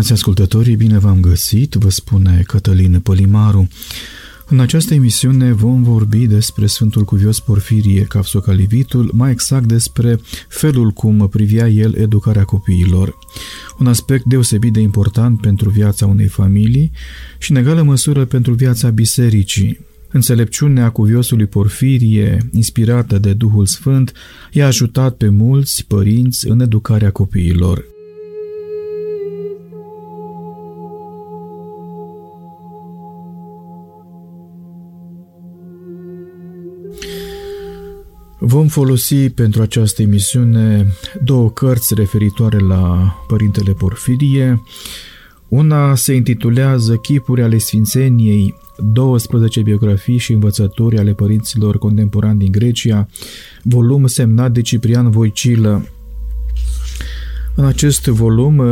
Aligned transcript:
Stimați 0.00 0.20
ascultătorii, 0.20 0.76
bine 0.76 0.98
v-am 0.98 1.20
găsit, 1.20 1.74
vă 1.74 1.90
spune 1.90 2.42
Cătălin 2.46 3.00
Pălimaru. 3.00 3.68
În 4.46 4.60
această 4.60 4.94
emisiune 4.94 5.52
vom 5.52 5.82
vorbi 5.82 6.26
despre 6.26 6.66
Sfântul 6.66 7.04
Cuvios 7.04 7.40
Porfirie 7.40 8.02
Capsocalivitul, 8.02 9.10
mai 9.14 9.30
exact 9.30 9.66
despre 9.66 10.20
felul 10.48 10.90
cum 10.90 11.28
privia 11.28 11.68
el 11.68 11.94
educarea 11.94 12.44
copiilor. 12.44 13.18
Un 13.78 13.86
aspect 13.86 14.24
deosebit 14.24 14.72
de 14.72 14.80
important 14.80 15.40
pentru 15.40 15.70
viața 15.70 16.06
unei 16.06 16.28
familii 16.28 16.90
și 17.38 17.50
în 17.50 17.56
egală 17.56 17.82
măsură 17.82 18.24
pentru 18.24 18.52
viața 18.52 18.88
bisericii. 18.88 19.78
Înțelepciunea 20.10 20.90
cuviosului 20.90 21.46
Porfirie, 21.46 22.48
inspirată 22.52 23.18
de 23.18 23.32
Duhul 23.32 23.66
Sfânt, 23.66 24.12
i-a 24.52 24.66
ajutat 24.66 25.16
pe 25.16 25.28
mulți 25.28 25.84
părinți 25.86 26.48
în 26.48 26.60
educarea 26.60 27.10
copiilor. 27.10 27.89
Vom 38.42 38.66
folosi 38.68 39.30
pentru 39.30 39.62
această 39.62 40.02
emisiune 40.02 40.86
două 41.22 41.50
cărți 41.50 41.94
referitoare 41.94 42.58
la 42.58 43.14
Părintele 43.26 43.72
Porfirie. 43.72 44.62
Una 45.48 45.94
se 45.94 46.14
intitulează 46.14 46.96
Chipuri 46.96 47.42
ale 47.42 47.58
Sfințeniei, 47.58 48.54
12 48.92 49.60
biografii 49.60 50.18
și 50.18 50.32
învățături 50.32 50.98
ale 50.98 51.12
părinților 51.12 51.78
contemporani 51.78 52.38
din 52.38 52.52
Grecia, 52.52 53.08
volum 53.62 54.06
semnat 54.06 54.52
de 54.52 54.60
Ciprian 54.60 55.10
Voicilă. 55.10 55.88
În 57.54 57.64
acest 57.64 58.06
volum, 58.06 58.62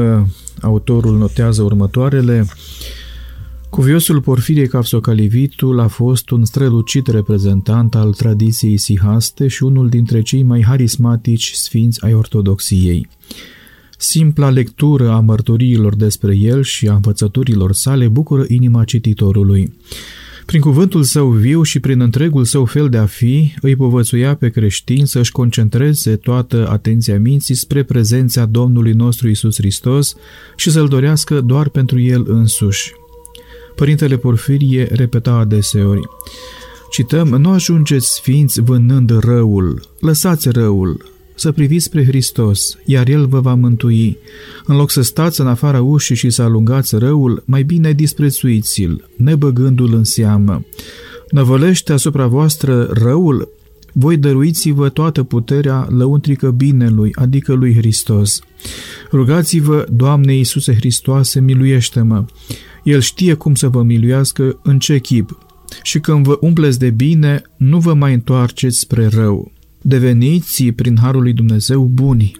autorul 0.60 1.18
notează 1.18 1.62
următoarele 1.62 2.46
Cuviosul 3.70 4.20
Porfirie 4.20 4.66
Capsocalivitul 4.66 5.80
a 5.80 5.86
fost 5.86 6.30
un 6.30 6.44
strălucit 6.44 7.06
reprezentant 7.06 7.94
al 7.94 8.12
tradiției 8.12 8.76
sihaste 8.76 9.48
și 9.48 9.62
unul 9.62 9.88
dintre 9.88 10.22
cei 10.22 10.42
mai 10.42 10.62
harismatici 10.62 11.52
sfinți 11.52 12.04
ai 12.04 12.14
ortodoxiei. 12.14 13.08
Simpla 13.98 14.50
lectură 14.50 15.10
a 15.10 15.20
mărturiilor 15.20 15.94
despre 15.96 16.36
el 16.36 16.62
și 16.62 16.88
a 16.88 16.94
învățăturilor 16.94 17.72
sale 17.72 18.08
bucură 18.08 18.44
inima 18.48 18.84
cititorului. 18.84 19.72
Prin 20.46 20.60
cuvântul 20.60 21.02
său 21.02 21.30
viu 21.30 21.62
și 21.62 21.80
prin 21.80 22.00
întregul 22.00 22.44
său 22.44 22.64
fel 22.64 22.88
de 22.88 22.96
a 22.96 23.06
fi, 23.06 23.54
îi 23.60 23.76
povățuia 23.76 24.34
pe 24.34 24.48
creștin 24.48 25.06
să-și 25.06 25.32
concentreze 25.32 26.16
toată 26.16 26.68
atenția 26.70 27.18
minții 27.18 27.54
spre 27.54 27.82
prezența 27.82 28.44
Domnului 28.44 28.92
nostru 28.92 29.28
Isus 29.28 29.56
Hristos 29.56 30.14
și 30.56 30.70
să-L 30.70 30.88
dorească 30.88 31.40
doar 31.40 31.68
pentru 31.68 32.00
El 32.00 32.24
însuși. 32.26 32.92
Părintele 33.78 34.16
Porfirie 34.16 34.88
repeta 34.92 35.32
adeseori. 35.32 36.00
Cităm, 36.90 37.28
nu 37.28 37.50
ajungeți 37.50 38.14
sfinți 38.14 38.60
vânând 38.60 39.18
răul, 39.18 39.82
lăsați 40.00 40.48
răul, 40.50 41.04
să 41.34 41.52
priviți 41.52 41.84
spre 41.84 42.04
Hristos, 42.04 42.78
iar 42.84 43.08
El 43.08 43.26
vă 43.26 43.40
va 43.40 43.54
mântui. 43.54 44.18
În 44.66 44.76
loc 44.76 44.90
să 44.90 45.02
stați 45.02 45.40
în 45.40 45.46
afara 45.46 45.82
ușii 45.82 46.14
și 46.14 46.30
să 46.30 46.42
alungați 46.42 46.96
răul, 46.96 47.42
mai 47.46 47.62
bine 47.62 47.92
disprețuiți-l, 47.92 49.08
nebăgându-l 49.16 49.94
în 49.94 50.04
seamă. 50.04 50.64
Năvălește 51.30 51.92
asupra 51.92 52.26
voastră 52.26 52.84
răul, 52.92 53.48
voi 53.92 54.16
dăruiți-vă 54.16 54.88
toată 54.88 55.22
puterea 55.22 55.86
lăuntrică 55.90 56.50
binelui, 56.50 57.10
adică 57.14 57.52
lui 57.52 57.74
Hristos. 57.74 58.40
Rugați-vă, 59.12 59.86
Doamne 59.90 60.34
Iisuse 60.34 60.74
Hristoase, 60.74 61.40
miluiește-mă! 61.40 62.24
El 62.82 63.00
știe 63.00 63.34
cum 63.34 63.54
să 63.54 63.68
vă 63.68 63.82
miluiască, 63.82 64.58
în 64.62 64.78
ce 64.78 64.98
chip. 64.98 65.38
Și 65.82 66.00
când 66.00 66.24
vă 66.24 66.38
umpleți 66.40 66.78
de 66.78 66.90
bine, 66.90 67.42
nu 67.56 67.78
vă 67.78 67.94
mai 67.94 68.14
întoarceți 68.14 68.78
spre 68.78 69.06
rău. 69.06 69.52
Deveniți, 69.82 70.64
prin 70.64 70.96
Harul 71.00 71.22
lui 71.22 71.32
Dumnezeu, 71.32 71.84
buni. 71.84 72.32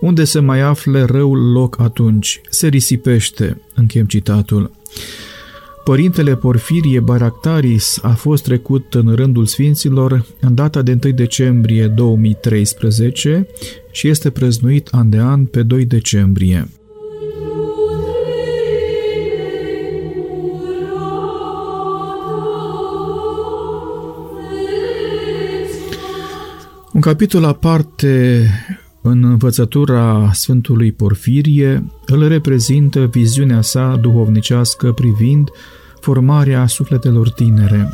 Unde 0.00 0.24
se 0.24 0.40
mai 0.40 0.60
afle 0.60 1.02
răul 1.02 1.52
loc 1.52 1.80
atunci? 1.80 2.40
Se 2.50 2.68
risipește, 2.68 3.60
închem 3.74 4.06
citatul. 4.06 4.70
Părintele 5.84 6.36
Porfirie 6.36 7.00
Baractaris 7.00 7.98
a 8.02 8.08
fost 8.08 8.42
trecut 8.42 8.94
în 8.94 9.14
rândul 9.14 9.46
sfinților 9.46 10.26
în 10.40 10.54
data 10.54 10.82
de 10.82 10.98
1 11.04 11.12
decembrie 11.12 11.86
2013 11.86 13.46
și 13.90 14.08
este 14.08 14.30
preznuit 14.30 14.88
an 14.90 15.10
de 15.10 15.18
an 15.18 15.44
pe 15.44 15.62
2 15.62 15.84
decembrie. 15.84 16.68
Un 26.92 27.00
capitol 27.00 27.44
aparte 27.44 28.46
în 29.06 29.24
învățătura 29.24 30.30
Sfântului 30.32 30.92
Porfirie 30.92 31.84
îl 32.06 32.28
reprezintă 32.28 33.06
viziunea 33.06 33.60
sa 33.60 33.98
duhovnicească 34.00 34.92
privind 34.92 35.48
formarea 36.00 36.66
sufletelor 36.66 37.30
tinere. 37.30 37.92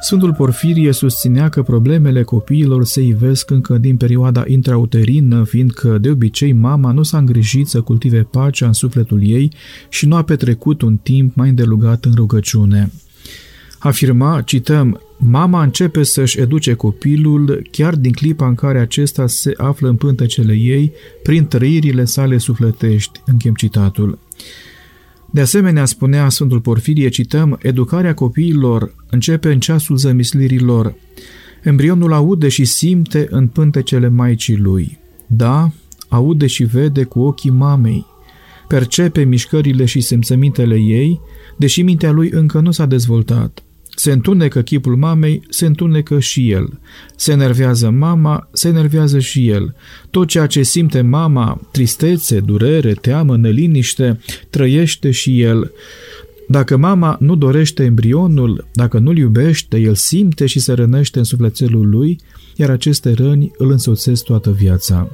Sfântul 0.00 0.34
Porfirie 0.34 0.92
susținea 0.92 1.48
că 1.48 1.62
problemele 1.62 2.22
copiilor 2.22 2.84
se 2.84 3.02
ivesc 3.02 3.50
încă 3.50 3.78
din 3.78 3.96
perioada 3.96 4.44
intrauterină, 4.46 5.44
fiindcă 5.44 5.98
de 5.98 6.10
obicei 6.10 6.52
mama 6.52 6.92
nu 6.92 7.02
s-a 7.02 7.18
îngrijit 7.18 7.66
să 7.66 7.80
cultive 7.80 8.22
pacea 8.22 8.66
în 8.66 8.72
sufletul 8.72 9.20
ei 9.22 9.52
și 9.88 10.06
nu 10.06 10.16
a 10.16 10.22
petrecut 10.22 10.82
un 10.82 10.96
timp 10.96 11.34
mai 11.34 11.48
îndelugat 11.48 12.04
în 12.04 12.12
rugăciune. 12.14 12.90
Afirma, 13.86 14.40
cităm, 14.40 15.00
Mama 15.18 15.62
începe 15.62 16.02
să-și 16.02 16.40
educe 16.40 16.74
copilul 16.74 17.68
chiar 17.70 17.94
din 17.94 18.12
clipa 18.12 18.46
în 18.46 18.54
care 18.54 18.78
acesta 18.78 19.26
se 19.26 19.52
află 19.56 19.88
în 19.88 19.96
pântecele 19.96 20.54
ei, 20.54 20.92
prin 21.22 21.46
trăirile 21.46 22.04
sale 22.04 22.38
sufletești, 22.38 23.20
închem 23.26 23.54
citatul. 23.54 24.18
De 25.30 25.40
asemenea, 25.40 25.84
spunea 25.84 26.28
Sfântul 26.28 26.60
Porfirie, 26.60 27.08
cităm, 27.08 27.58
educarea 27.62 28.14
copiilor 28.14 28.94
începe 29.10 29.52
în 29.52 29.60
ceasul 29.60 29.96
zămislirilor. 29.96 30.94
Embrionul 31.62 32.12
aude 32.12 32.48
și 32.48 32.64
simte 32.64 33.26
în 33.30 33.46
pântecele 33.46 34.08
maicii 34.08 34.56
lui. 34.56 34.98
Da, 35.26 35.70
aude 36.08 36.46
și 36.46 36.64
vede 36.64 37.04
cu 37.04 37.20
ochii 37.20 37.50
mamei. 37.50 38.06
Percepe 38.68 39.24
mișcările 39.24 39.84
și 39.84 40.00
simțămintele 40.00 40.76
ei, 40.76 41.20
deși 41.56 41.82
mintea 41.82 42.10
lui 42.10 42.30
încă 42.30 42.60
nu 42.60 42.70
s-a 42.70 42.86
dezvoltat. 42.86 43.65
Se 43.98 44.12
întunecă 44.12 44.60
chipul 44.60 44.96
mamei, 44.96 45.42
se 45.48 45.66
întunecă 45.66 46.18
și 46.18 46.50
el. 46.50 46.78
Se 47.16 47.32
enervează 47.32 47.90
mama, 47.90 48.48
se 48.52 48.68
enervează 48.68 49.18
și 49.18 49.48
el. 49.48 49.74
Tot 50.10 50.28
ceea 50.28 50.46
ce 50.46 50.62
simte 50.62 51.00
mama, 51.00 51.60
tristețe, 51.72 52.40
durere, 52.40 52.92
teamă, 52.92 53.36
neliniște, 53.36 54.20
trăiește 54.50 55.10
și 55.10 55.40
el. 55.40 55.72
Dacă 56.48 56.76
mama 56.76 57.16
nu 57.20 57.34
dorește 57.36 57.84
embrionul, 57.84 58.66
dacă 58.72 58.98
nu-l 58.98 59.16
iubește, 59.16 59.78
el 59.78 59.94
simte 59.94 60.46
și 60.46 60.58
se 60.58 60.72
rănește 60.72 61.18
în 61.18 61.24
sufletelul 61.24 61.88
lui, 61.88 62.20
iar 62.56 62.70
aceste 62.70 63.12
răni 63.12 63.50
îl 63.56 63.70
însoțesc 63.70 64.24
toată 64.24 64.50
viața. 64.50 65.08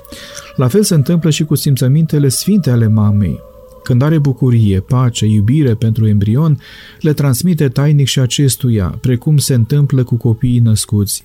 La 0.57 0.69
fel 0.69 0.83
se 0.83 0.95
întâmplă 0.95 1.31
și 1.31 1.45
cu 1.45 1.55
simțămintele 1.55 2.29
sfinte 2.29 2.71
ale 2.71 2.89
mamei. 2.89 3.41
Când 3.83 4.03
are 4.03 4.19
bucurie, 4.19 4.81
pace, 4.81 5.27
iubire 5.27 5.75
pentru 5.75 6.07
embrion, 6.07 6.59
le 7.01 7.13
transmite 7.13 7.69
tainic 7.69 8.07
și 8.07 8.21
acestuia, 8.21 8.99
precum 9.01 9.37
se 9.37 9.55
întâmplă 9.55 10.05
cu 10.05 10.17
copiii 10.17 10.59
născuți. 10.59 11.23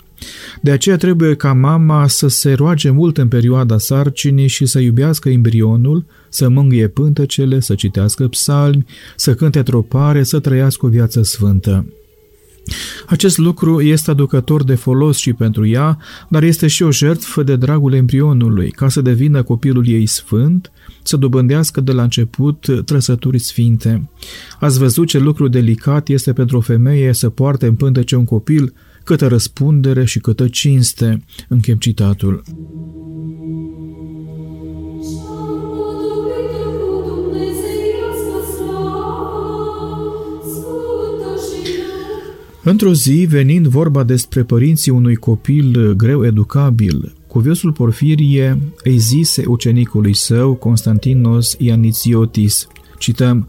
De 0.61 0.71
aceea 0.71 0.97
trebuie 0.97 1.35
ca 1.35 1.53
mama 1.53 2.07
să 2.07 2.27
se 2.27 2.53
roage 2.53 2.89
mult 2.89 3.17
în 3.17 3.27
perioada 3.27 3.77
sarcinii 3.77 4.47
și 4.47 4.65
să 4.65 4.79
iubească 4.79 5.29
embrionul, 5.29 6.05
să 6.29 6.49
mângâie 6.49 6.87
pântecele, 6.87 7.59
să 7.59 7.75
citească 7.75 8.27
psalmi, 8.27 8.85
să 9.15 9.33
cânte 9.33 9.63
tropare, 9.63 10.23
să 10.23 10.39
trăiască 10.39 10.85
o 10.85 10.89
viață 10.89 11.21
sfântă. 11.21 11.85
Acest 13.07 13.37
lucru 13.37 13.81
este 13.81 14.11
aducător 14.11 14.63
de 14.63 14.75
folos 14.75 15.17
și 15.17 15.33
pentru 15.33 15.67
ea, 15.67 15.97
dar 16.27 16.43
este 16.43 16.67
și 16.67 16.83
o 16.83 16.91
jertfă 16.91 17.43
de 17.43 17.55
dragul 17.55 17.93
embrionului, 17.93 18.71
ca 18.71 18.89
să 18.89 19.01
devină 19.01 19.43
copilul 19.43 19.87
ei 19.87 20.05
sfânt, 20.05 20.71
să 21.03 21.17
dobândească 21.17 21.81
de 21.81 21.91
la 21.91 22.03
început 22.03 22.67
trăsături 22.85 23.39
sfinte. 23.39 24.09
Ați 24.59 24.79
văzut 24.79 25.07
ce 25.07 25.17
lucru 25.17 25.47
delicat 25.47 26.07
este 26.07 26.33
pentru 26.33 26.57
o 26.57 26.61
femeie 26.61 27.13
să 27.13 27.29
poarte 27.29 27.65
în 27.65 27.75
pântece 27.75 28.15
un 28.15 28.25
copil, 28.25 28.73
câtă 29.03 29.27
răspundere 29.27 30.05
și 30.05 30.19
câtă 30.19 30.47
cinste, 30.47 31.23
închem 31.47 31.77
citatul. 31.77 32.43
Într-o 42.69 42.93
zi, 42.93 43.25
venind 43.29 43.67
vorba 43.67 44.03
despre 44.03 44.43
părinții 44.43 44.91
unui 44.91 45.15
copil 45.15 45.93
greu 45.93 46.25
educabil, 46.25 47.13
cuviosul 47.27 47.71
Porfirie 47.71 48.61
îi 48.83 48.97
zise 48.97 49.43
ucenicului 49.45 50.13
său, 50.13 50.53
Constantinos 50.53 51.55
Ianițiotis, 51.59 52.67
cităm, 52.97 53.47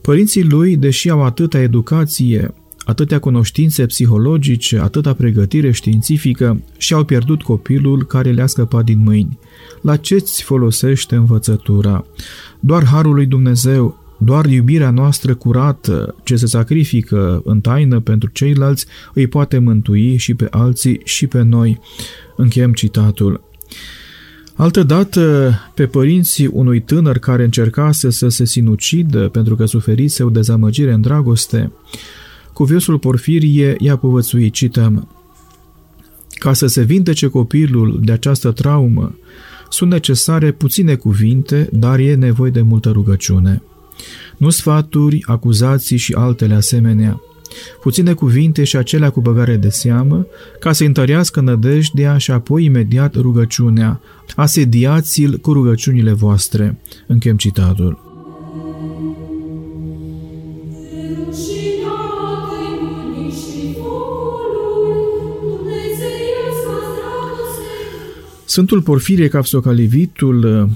Părinții 0.00 0.44
lui, 0.44 0.76
deși 0.76 1.10
au 1.10 1.22
atâta 1.22 1.60
educație, 1.60 2.54
atâtea 2.84 3.18
cunoștințe 3.18 3.86
psihologice, 3.86 4.78
atâta 4.78 5.14
pregătire 5.14 5.70
științifică, 5.70 6.62
și-au 6.76 7.04
pierdut 7.04 7.42
copilul 7.42 8.04
care 8.04 8.30
le-a 8.30 8.46
scăpat 8.46 8.84
din 8.84 9.02
mâini. 9.02 9.38
La 9.80 9.96
ce-ți 9.96 10.42
folosește 10.42 11.14
învățătura? 11.14 12.06
Doar 12.60 12.84
Harul 12.84 13.14
lui 13.14 13.26
Dumnezeu 13.26 13.97
doar 14.18 14.46
iubirea 14.46 14.90
noastră 14.90 15.34
curată, 15.34 16.14
ce 16.22 16.36
se 16.36 16.46
sacrifică 16.46 17.42
în 17.44 17.60
taină 17.60 18.00
pentru 18.00 18.30
ceilalți, 18.32 18.86
îi 19.14 19.26
poate 19.26 19.58
mântui 19.58 20.16
și 20.16 20.34
pe 20.34 20.46
alții 20.50 21.00
și 21.04 21.26
pe 21.26 21.42
noi. 21.42 21.80
Încheiem 22.36 22.72
citatul. 22.72 23.40
Altădată, 24.54 25.54
pe 25.74 25.86
părinții 25.86 26.46
unui 26.46 26.80
tânăr 26.80 27.18
care 27.18 27.44
încercase 27.44 28.10
să 28.10 28.28
se 28.28 28.44
sinucidă 28.44 29.28
pentru 29.28 29.56
că 29.56 29.64
suferise 29.64 30.22
o 30.22 30.30
dezamăgire 30.30 30.92
în 30.92 31.00
dragoste, 31.00 31.72
cuviosul 32.52 32.98
Porfirie 32.98 33.74
i-a 33.78 33.96
povățuit, 33.96 34.52
cităm, 34.52 35.08
Ca 36.30 36.52
să 36.52 36.66
se 36.66 36.82
vindece 36.82 37.26
copilul 37.26 38.00
de 38.04 38.12
această 38.12 38.52
traumă, 38.52 39.18
sunt 39.70 39.90
necesare 39.90 40.52
puține 40.52 40.94
cuvinte, 40.94 41.68
dar 41.72 41.98
e 41.98 42.14
nevoie 42.14 42.50
de 42.50 42.60
multă 42.62 42.90
rugăciune 42.90 43.62
nu 44.36 44.50
sfaturi, 44.50 45.22
acuzații 45.26 45.96
și 45.96 46.12
altele 46.12 46.54
asemenea, 46.54 47.20
puține 47.80 48.12
cuvinte 48.12 48.64
și 48.64 48.76
acelea 48.76 49.10
cu 49.10 49.20
băgare 49.20 49.56
de 49.56 49.68
seamă, 49.68 50.26
ca 50.60 50.72
să 50.72 50.84
întărească 50.84 51.40
nădejdea 51.40 52.18
și 52.18 52.30
apoi 52.30 52.64
imediat 52.64 53.14
rugăciunea. 53.14 54.00
Asediați-l 54.36 55.38
cu 55.38 55.52
rugăciunile 55.52 56.12
voastre. 56.12 56.78
Închem 57.06 57.36
citatul. 57.36 58.06
Sfântul 68.44 68.82
Porfirie 68.82 69.28
Capsocalivitul 69.28 70.68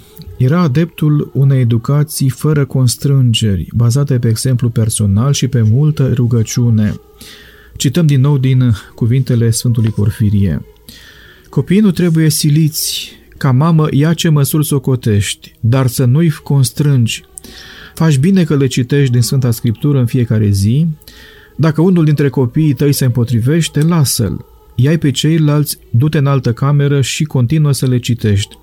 era 0.42 0.60
adeptul 0.60 1.30
unei 1.32 1.60
educații 1.60 2.28
fără 2.28 2.64
constrângeri, 2.64 3.68
bazate 3.74 4.18
pe 4.18 4.28
exemplu 4.28 4.68
personal 4.68 5.32
și 5.32 5.48
pe 5.48 5.62
multă 5.62 6.12
rugăciune. 6.14 7.00
Cităm 7.76 8.06
din 8.06 8.20
nou 8.20 8.38
din 8.38 8.72
cuvintele 8.94 9.50
Sfântului 9.50 9.90
Porfirie. 9.90 10.64
Copiii 11.48 11.80
nu 11.80 11.90
trebuie 11.90 12.28
siliți, 12.28 13.12
ca 13.36 13.52
mamă 13.52 13.86
ia 13.90 14.14
ce 14.14 14.28
măsuri 14.28 14.66
socotești, 14.66 15.54
dar 15.60 15.86
să 15.86 16.04
nu-i 16.04 16.30
constrângi. 16.30 17.24
Faci 17.94 18.18
bine 18.18 18.44
că 18.44 18.56
le 18.56 18.66
citești 18.66 19.12
din 19.12 19.22
Sfânta 19.22 19.50
Scriptură 19.50 19.98
în 19.98 20.06
fiecare 20.06 20.48
zi. 20.48 20.86
Dacă 21.56 21.80
unul 21.80 22.04
dintre 22.04 22.28
copiii 22.28 22.74
tăi 22.74 22.92
se 22.92 23.04
împotrivește, 23.04 23.80
lasă-l. 23.80 24.44
Iai 24.74 24.98
pe 24.98 25.10
ceilalți, 25.10 25.78
du-te 25.90 26.18
în 26.18 26.26
altă 26.26 26.52
cameră 26.52 27.00
și 27.00 27.24
continuă 27.24 27.72
să 27.72 27.86
le 27.86 27.98
citești. 27.98 28.56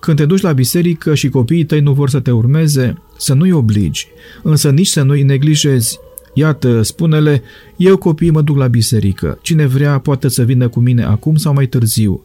Când 0.00 0.16
te 0.16 0.24
duci 0.24 0.40
la 0.40 0.52
biserică 0.52 1.14
și 1.14 1.28
copiii 1.28 1.64
tăi 1.64 1.80
nu 1.80 1.92
vor 1.92 2.08
să 2.08 2.20
te 2.20 2.30
urmeze, 2.30 2.94
să 3.16 3.34
nu-i 3.34 3.52
obligi, 3.52 4.08
însă 4.42 4.70
nici 4.70 4.86
să 4.86 5.02
nu-i 5.02 5.22
neglijezi. 5.22 5.98
Iată, 6.34 6.82
spune-le, 6.82 7.42
eu 7.76 7.96
copiii 7.96 8.30
mă 8.30 8.42
duc 8.42 8.56
la 8.56 8.66
biserică, 8.66 9.38
cine 9.42 9.66
vrea 9.66 9.98
poate 9.98 10.28
să 10.28 10.42
vină 10.42 10.68
cu 10.68 10.80
mine 10.80 11.04
acum 11.04 11.36
sau 11.36 11.52
mai 11.52 11.66
târziu. 11.66 12.24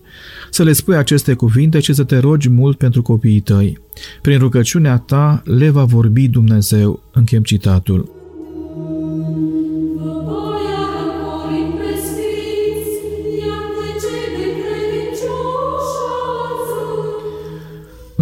Să 0.49 0.63
le 0.63 0.73
spui 0.73 0.95
aceste 0.95 1.33
cuvinte 1.33 1.79
și 1.79 1.93
să 1.93 2.03
te 2.03 2.17
rogi 2.17 2.49
mult 2.49 2.77
pentru 2.77 3.01
copiii 3.01 3.39
tăi. 3.39 3.79
Prin 4.21 4.37
rugăciunea 4.37 4.97
ta 4.97 5.41
le 5.45 5.69
va 5.69 5.83
vorbi 5.83 6.27
Dumnezeu. 6.27 7.03
Închem 7.11 7.43
citatul. 7.43 8.11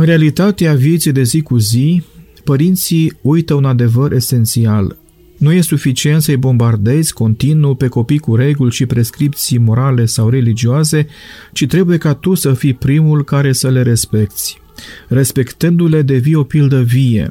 În 0.01 0.07
realitatea 0.07 0.73
vieții 0.73 1.11
de 1.11 1.23
zi 1.23 1.41
cu 1.41 1.57
zi, 1.57 2.03
părinții 2.43 3.17
uită 3.21 3.53
un 3.53 3.65
adevăr 3.65 4.11
esențial. 4.11 4.97
Nu 5.37 5.51
e 5.51 5.61
suficient 5.61 6.21
să-i 6.21 6.37
bombardezi 6.37 7.13
continuu 7.13 7.75
pe 7.75 7.87
copii 7.87 8.19
cu 8.19 8.35
reguli 8.35 8.71
și 8.71 8.85
prescripții 8.85 9.57
morale 9.57 10.05
sau 10.05 10.29
religioase, 10.29 11.07
ci 11.53 11.65
trebuie 11.65 11.97
ca 11.97 12.13
tu 12.13 12.33
să 12.33 12.53
fii 12.53 12.73
primul 12.73 13.23
care 13.23 13.53
să 13.53 13.69
le 13.69 13.81
respecti. 13.81 14.59
Respectându-le 15.07 16.01
devii 16.01 16.35
o 16.35 16.43
pildă 16.43 16.81
vie. 16.81 17.29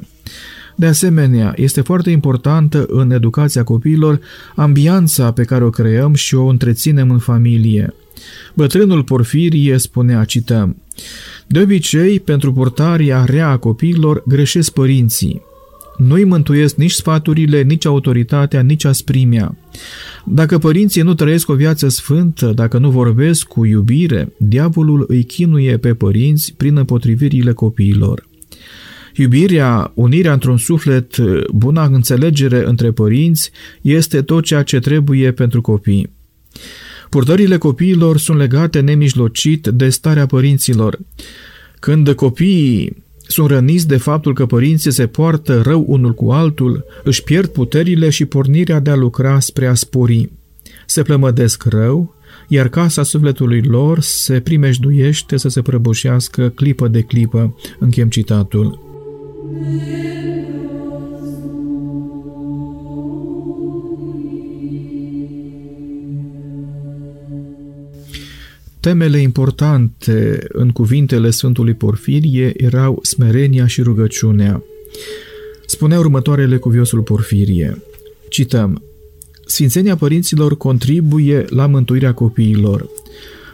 De 0.75 0.85
asemenea, 0.85 1.53
este 1.55 1.81
foarte 1.81 2.09
importantă 2.09 2.85
în 2.89 3.11
educația 3.11 3.63
copiilor 3.63 4.19
ambianța 4.55 5.31
pe 5.31 5.43
care 5.43 5.63
o 5.63 5.69
creăm 5.69 6.13
și 6.13 6.35
o 6.35 6.45
întreținem 6.45 7.11
în 7.11 7.19
familie. 7.19 7.93
Bătrânul 8.53 9.03
Porfirie 9.03 9.77
spunea, 9.77 10.23
cităm, 10.23 10.80
De 11.47 11.61
obicei, 11.61 12.19
pentru 12.19 12.53
purtarea 12.53 13.23
rea 13.25 13.49
a 13.49 13.57
copiilor 13.57 14.23
greșesc 14.27 14.71
părinții. 14.71 15.41
Nu-i 15.97 16.23
mântuiesc 16.23 16.75
nici 16.75 16.91
sfaturile, 16.91 17.61
nici 17.61 17.85
autoritatea, 17.85 18.61
nici 18.61 18.83
asprimea. 18.83 19.57
Dacă 20.25 20.57
părinții 20.57 21.01
nu 21.01 21.13
trăiesc 21.13 21.49
o 21.49 21.53
viață 21.53 21.87
sfântă, 21.87 22.51
dacă 22.55 22.77
nu 22.77 22.89
vorbesc 22.89 23.47
cu 23.47 23.65
iubire, 23.65 24.33
diavolul 24.37 25.05
îi 25.07 25.23
chinuie 25.23 25.77
pe 25.77 25.93
părinți 25.93 26.53
prin 26.57 26.77
împotrivirile 26.77 27.53
copiilor. 27.53 28.29
Iubirea, 29.15 29.91
unirea 29.93 30.33
într-un 30.33 30.57
suflet, 30.57 31.17
buna 31.53 31.83
înțelegere 31.85 32.63
între 32.65 32.91
părinți 32.91 33.51
este 33.81 34.21
tot 34.21 34.43
ceea 34.43 34.63
ce 34.63 34.79
trebuie 34.79 35.31
pentru 35.31 35.61
copii. 35.61 36.09
Purtările 37.11 37.57
copiilor 37.57 38.17
sunt 38.17 38.37
legate 38.37 38.79
nemijlocit 38.79 39.67
de 39.67 39.89
starea 39.89 40.25
părinților. 40.25 40.99
Când 41.79 42.11
copiii 42.11 43.03
sunt 43.27 43.49
răniți 43.49 43.87
de 43.87 43.97
faptul 43.97 44.33
că 44.33 44.45
părinții 44.45 44.91
se 44.91 45.07
poartă 45.07 45.61
rău 45.61 45.85
unul 45.87 46.13
cu 46.13 46.31
altul, 46.31 46.85
își 47.03 47.23
pierd 47.23 47.47
puterile 47.47 48.09
și 48.09 48.25
pornirea 48.25 48.79
de 48.79 48.89
a 48.89 48.95
lucra 48.95 49.39
spre 49.39 49.67
a 49.67 49.73
spori. 49.73 50.29
Se 50.85 51.01
plămădesc 51.01 51.63
rău, 51.63 52.15
iar 52.47 52.67
casa 52.67 53.03
sufletului 53.03 53.61
lor 53.61 53.99
se 53.99 54.39
primejduiește 54.39 55.37
să 55.37 55.49
se 55.49 55.61
prăbușească 55.61 56.49
clipă 56.49 56.87
de 56.87 57.01
clipă. 57.01 57.55
Închem 57.79 58.09
citatul. 58.09 58.79
Temele 68.81 69.17
importante 69.17 70.45
în 70.49 70.69
cuvintele 70.69 71.29
Sfântului 71.29 71.73
Porfirie 71.73 72.53
erau 72.63 72.99
smerenia 73.01 73.67
și 73.67 73.81
rugăciunea. 73.81 74.63
Spunea 75.65 75.99
următoarele 75.99 76.57
cuviosul 76.57 77.01
Porfirie. 77.01 77.81
Cităm. 78.29 78.83
Sfințenia 79.45 79.95
părinților 79.95 80.57
contribuie 80.57 81.45
la 81.49 81.67
mântuirea 81.67 82.13
copiilor. 82.13 82.89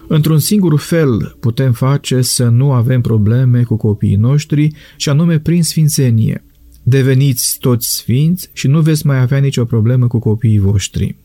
Într-un 0.08 0.40
singur 0.40 0.80
fel 0.80 1.36
putem 1.40 1.72
face 1.72 2.22
să 2.22 2.48
nu 2.48 2.72
avem 2.72 3.02
probleme 3.02 3.64
cu 3.64 3.76
copiii 3.76 4.16
noștri 4.16 4.72
și 4.96 5.10
anume 5.10 5.40
prin 5.40 5.64
sfințenie. 5.64 6.44
Deveniți 6.84 7.58
toți 7.60 7.96
sfinți 7.96 8.50
și 8.54 8.68
nu 8.68 8.82
veți 8.82 9.06
mai 9.06 9.20
avea 9.20 9.38
nicio 9.38 9.66
problemă 9.66 10.08
cu 10.08 10.20
copiii 10.20 10.60
voștri. 10.60 11.16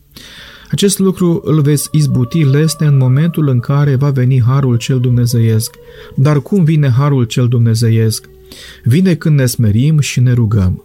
Acest 0.73 0.99
lucru 0.99 1.41
îl 1.45 1.61
veți 1.61 1.89
izbuti 1.93 2.45
lesne 2.45 2.87
în 2.87 2.97
momentul 2.97 3.49
în 3.49 3.59
care 3.59 3.95
va 3.95 4.11
veni 4.11 4.43
Harul 4.43 4.77
cel 4.77 5.01
Dumnezeiesc. 5.01 5.75
Dar 6.15 6.41
cum 6.41 6.65
vine 6.65 6.89
Harul 6.89 7.25
cel 7.25 7.49
Dumnezeiesc? 7.49 8.29
Vine 8.85 9.15
când 9.15 9.39
ne 9.39 9.47
smerim 9.47 9.99
și 9.99 10.21
ne 10.21 10.33
rugăm. 10.33 10.85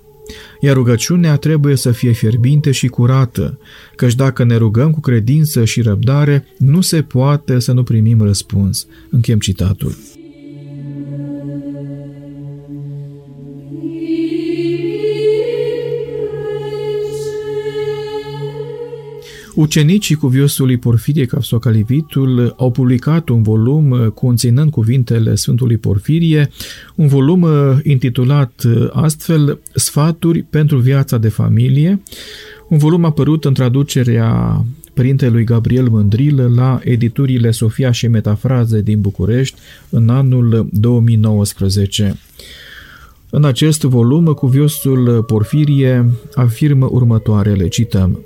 iar 0.60 0.76
rugăciunea 0.76 1.36
trebuie 1.36 1.76
să 1.76 1.92
fie 1.92 2.12
fierbinte 2.12 2.72
și 2.72 2.88
curată, 2.88 3.60
căci 3.96 4.16
dacă 4.16 4.44
ne 4.44 4.56
rugăm 4.56 4.92
cu 4.92 5.00
credință 5.00 5.66
și 5.66 5.82
răbdare, 5.82 6.46
nu 6.58 6.82
se 6.82 7.02
poate 7.02 7.60
să 7.60 7.72
nu 7.72 7.84
primim 7.84 8.22
răspuns. 8.22 8.88
Închem 9.10 9.40
citatul. 9.40 9.96
Ucenicii 19.58 20.16
cuviosului 20.16 20.78
Porfirie 20.78 21.26
Capsocalivitul 21.26 22.54
au 22.58 22.72
publicat 22.72 23.30
un 23.30 23.42
volum 23.42 24.10
conținând 24.10 24.72
cuvintele 24.72 25.36
Sfântului 25.36 25.78
Porfirie, 25.78 26.50
un 26.96 27.08
volum 27.08 27.48
intitulat 27.84 28.62
astfel 28.92 29.60
Sfaturi 29.74 30.44
pentru 30.44 30.78
viața 30.78 31.18
de 31.18 31.30
familie, 31.30 32.02
un 32.68 32.78
volum 32.78 33.06
apărut 33.06 33.46
în 33.46 33.54
traducerea 33.54 34.64
părintelui 34.94 35.44
Gabriel 35.44 35.88
Mândrilă 35.90 36.52
la 36.56 36.80
editurile 36.84 37.52
Sofia 37.52 37.92
și 37.92 38.08
Metafraze 38.08 38.82
din 38.82 39.02
București 39.02 39.60
în 39.90 40.10
anul 40.10 40.70
2019. 40.72 42.18
În 43.30 43.46
acest 43.46 43.82
volum, 43.82 44.26
cuviosul 44.26 45.24
Porfirie 45.24 46.10
afirmă 46.34 46.88
următoarele, 46.92 47.68
cităm, 47.68 48.20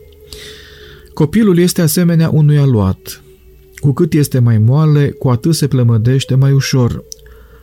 Copilul 1.13 1.57
este 1.57 1.81
asemenea 1.81 2.29
unui 2.29 2.57
aluat. 2.57 3.23
Cu 3.75 3.91
cât 3.93 4.13
este 4.13 4.39
mai 4.39 4.57
moale, 4.57 5.09
cu 5.09 5.29
atât 5.29 5.55
se 5.55 5.67
plămădește 5.67 6.35
mai 6.35 6.51
ușor. 6.51 7.03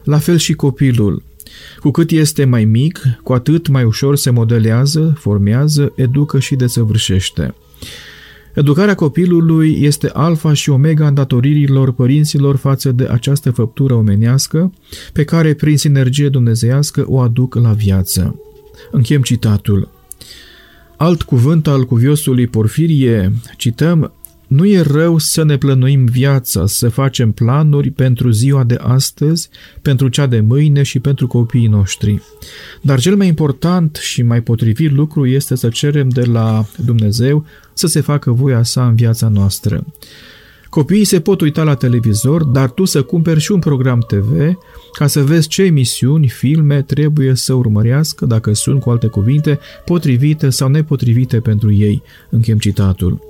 La 0.05 0.19
fel 0.19 0.37
și 0.37 0.53
copilul. 0.53 1.23
Cu 1.81 1.91
cât 1.91 2.11
este 2.11 2.45
mai 2.45 2.65
mic, 2.65 3.01
cu 3.23 3.33
atât 3.33 3.69
mai 3.69 3.85
ușor 3.85 4.17
se 4.17 4.31
modelează, 4.31 5.15
formează, 5.19 5.93
educă 5.97 6.39
și 6.39 6.55
desăvârșește. 6.55 7.55
Educarea 8.55 8.95
copilului 8.95 9.79
este 9.81 10.11
alfa 10.13 10.53
și 10.53 10.71
omega 10.71 11.07
îndatoririlor 11.07 11.93
părinților 11.93 12.57
față 12.57 12.93
de 12.93 13.09
această 13.11 13.51
făptură 13.51 13.95
omenească, 13.95 14.73
pe 15.13 15.25
care, 15.25 15.55
prin 15.55 15.77
sinergie 15.77 16.29
dumnezeiască, 16.29 17.05
o 17.07 17.21
aduc 17.21 17.55
la 17.55 17.73
viață. 17.73 18.41
Închem 18.91 19.23
citatul. 19.23 19.98
Alt 20.99 21.23
cuvânt 21.23 21.67
al 21.67 21.85
cuviosului 21.85 22.47
Porfirie, 22.47 23.33
cităm, 23.57 24.13
nu 24.47 24.67
e 24.67 24.81
rău 24.81 25.19
să 25.19 25.45
ne 25.45 25.57
plănuim 25.57 26.05
viața, 26.05 26.67
să 26.67 26.89
facem 26.89 27.33
planuri 27.33 27.91
pentru 27.91 28.31
ziua 28.31 28.65
de 28.65 28.79
astăzi, 28.81 29.49
pentru 29.83 30.09
cea 30.09 30.27
de 30.27 30.41
mâine 30.41 30.83
și 30.83 30.99
pentru 30.99 31.27
copiii 31.27 31.67
noștri. 31.67 32.23
Dar 32.83 33.01
cel 33.01 33.17
mai 33.17 33.27
important 33.27 33.97
și 33.97 34.23
mai 34.23 34.41
potrivit 34.41 34.93
lucru 34.93 35.27
este 35.27 35.55
să 35.55 35.69
cerem 35.69 36.09
de 36.09 36.25
la 36.25 36.67
Dumnezeu 36.85 37.45
să 37.75 37.87
se 37.87 38.01
facă 38.01 38.31
voia 38.31 38.63
sa 38.63 38.87
în 38.87 38.95
viața 38.95 39.29
noastră. 39.29 39.85
Copiii 40.71 41.05
se 41.05 41.21
pot 41.21 41.41
uita 41.41 41.63
la 41.63 41.75
televizor, 41.75 42.45
dar 42.45 42.71
tu 42.71 42.85
să 42.85 43.03
cumperi 43.03 43.41
și 43.41 43.53
un 43.53 43.59
program 43.59 43.99
TV 43.99 44.59
ca 44.93 45.07
să 45.07 45.23
vezi 45.23 45.49
ce 45.49 45.63
emisiuni, 45.63 46.29
filme 46.29 46.83
trebuie 46.83 47.35
să 47.35 47.53
urmărească, 47.53 48.27
dacă 48.27 48.53
sunt, 48.53 48.81
cu 48.81 48.91
alte 48.91 49.07
cuvinte, 49.07 49.59
potrivite 49.85 50.51
sau 50.51 50.69
nepotrivite 50.69 51.41
pentru 51.41 51.73
ei. 51.73 52.03
Închem 52.31 52.59
citatul. 52.59 53.27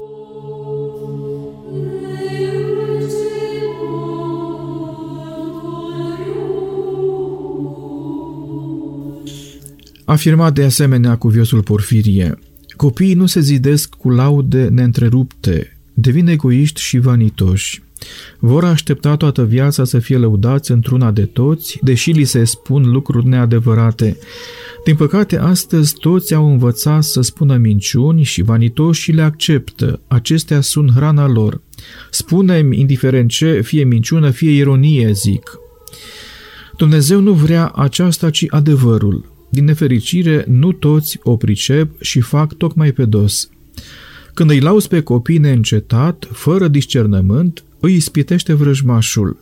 Afirma 10.04 10.50
de 10.50 10.64
asemenea 10.64 11.16
cuviosul 11.16 11.62
Porfirie, 11.62 12.38
copiii 12.76 13.14
nu 13.14 13.26
se 13.26 13.40
zidesc 13.40 13.94
cu 13.94 14.10
laude 14.10 14.68
neîntrerupte, 14.68 15.77
devin 16.00 16.26
egoiști 16.26 16.80
și 16.80 16.98
vanitoși. 16.98 17.82
Vor 18.38 18.64
aștepta 18.64 19.16
toată 19.16 19.44
viața 19.44 19.84
să 19.84 19.98
fie 19.98 20.16
lăudați 20.16 20.70
într-una 20.70 21.10
de 21.10 21.24
toți, 21.24 21.78
deși 21.82 22.10
li 22.10 22.24
se 22.24 22.44
spun 22.44 22.90
lucruri 22.90 23.26
neadevărate. 23.26 24.18
Din 24.84 24.96
păcate, 24.96 25.38
astăzi 25.38 25.94
toți 25.94 26.34
au 26.34 26.50
învățat 26.50 27.02
să 27.02 27.20
spună 27.20 27.56
minciuni 27.56 28.22
și 28.22 28.42
vanitoși 28.42 29.12
le 29.12 29.22
acceptă. 29.22 30.00
Acestea 30.08 30.60
sunt 30.60 30.90
hrana 30.90 31.28
lor. 31.28 31.60
Spunem, 32.10 32.72
indiferent 32.72 33.30
ce, 33.30 33.60
fie 33.60 33.84
minciună, 33.84 34.30
fie 34.30 34.50
ironie, 34.50 35.12
zic. 35.12 35.58
Dumnezeu 36.76 37.20
nu 37.20 37.32
vrea 37.32 37.68
aceasta, 37.68 38.30
ci 38.30 38.44
adevărul. 38.48 39.32
Din 39.48 39.64
nefericire, 39.64 40.44
nu 40.48 40.72
toți 40.72 41.18
o 41.22 41.36
pricep 41.36 42.02
și 42.02 42.20
fac 42.20 42.54
tocmai 42.54 42.92
pe 42.92 43.04
dos. 43.04 43.48
Când 44.38 44.50
îi 44.50 44.60
lauzi 44.60 44.88
pe 44.88 45.00
copii 45.00 45.38
neîncetat, 45.38 46.28
fără 46.32 46.68
discernământ, 46.68 47.64
îi 47.80 47.94
ispitește 47.94 48.52
vrăjmașul. 48.52 49.36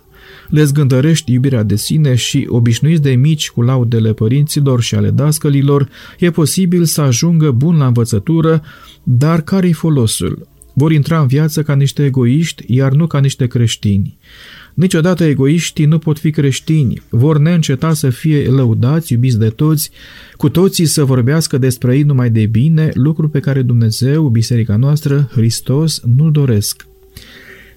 Le 0.49 0.65
zgândărești 0.65 1.33
iubirea 1.33 1.63
de 1.63 1.77
sine 1.77 2.15
și, 2.15 2.47
obișnuiți 2.49 3.03
de 3.03 3.11
mici 3.11 3.51
cu 3.51 3.63
laudele 3.63 4.13
părinților 4.13 4.81
și 4.81 4.95
ale 4.95 5.11
dascălilor, 5.11 5.89
e 6.19 6.31
posibil 6.31 6.85
să 6.85 7.01
ajungă 7.01 7.51
bun 7.51 7.77
la 7.77 7.87
învățătură, 7.87 8.63
dar 9.03 9.41
care-i 9.41 9.73
folosul? 9.73 10.49
Vor 10.73 10.93
intra 10.93 11.21
în 11.21 11.27
viață 11.27 11.63
ca 11.63 11.75
niște 11.75 12.05
egoiști, 12.05 12.65
iar 12.67 12.93
nu 12.93 13.07
ca 13.07 13.19
niște 13.19 13.47
creștini. 13.47 14.17
Niciodată 14.77 15.25
egoiștii 15.25 15.85
nu 15.85 15.99
pot 15.99 16.19
fi 16.19 16.31
creștini, 16.31 17.03
vor 17.09 17.39
neînceta 17.39 17.95
să 17.95 18.11
fie 18.11 18.49
lăudați, 18.49 19.13
iubiți 19.13 19.39
de 19.39 19.49
toți, 19.49 19.91
cu 20.37 20.49
toții 20.49 20.85
să 20.85 21.05
vorbească 21.05 21.59
despre 21.59 21.97
ei 21.97 22.03
numai 22.03 22.31
de 22.31 22.47
bine, 22.47 22.91
lucru 22.95 23.29
pe 23.29 23.41
care 23.41 23.63
Dumnezeu, 23.63 24.29
Biserica 24.29 24.77
noastră, 24.77 25.29
Hristos, 25.33 26.03
nu-l 26.17 26.33
doresc. 26.33 26.87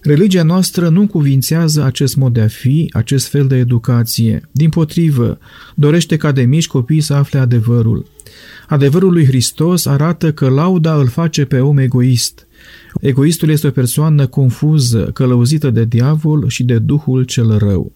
Religia 0.01 0.43
noastră 0.43 0.89
nu 0.89 1.07
cuvințează 1.07 1.83
acest 1.83 2.15
mod 2.15 2.33
de 2.33 2.41
a 2.41 2.47
fi, 2.47 2.89
acest 2.93 3.27
fel 3.27 3.47
de 3.47 3.55
educație. 3.55 4.49
Din 4.51 4.69
potrivă, 4.69 5.37
dorește 5.75 6.17
ca 6.17 6.31
de 6.31 6.41
mici 6.41 6.67
copii 6.67 7.01
să 7.01 7.13
afle 7.13 7.39
adevărul. 7.39 8.05
Adevărul 8.67 9.11
lui 9.11 9.25
Hristos 9.25 9.85
arată 9.85 10.33
că 10.33 10.49
lauda 10.49 10.95
îl 10.95 11.07
face 11.07 11.45
pe 11.45 11.59
om 11.59 11.77
egoist. 11.77 12.47
Egoistul 13.01 13.49
este 13.49 13.67
o 13.67 13.71
persoană 13.71 14.27
confuză, 14.27 15.09
călăuzită 15.13 15.69
de 15.69 15.85
diavol 15.85 16.49
și 16.49 16.63
de 16.63 16.77
duhul 16.77 17.23
cel 17.23 17.57
rău. 17.57 17.91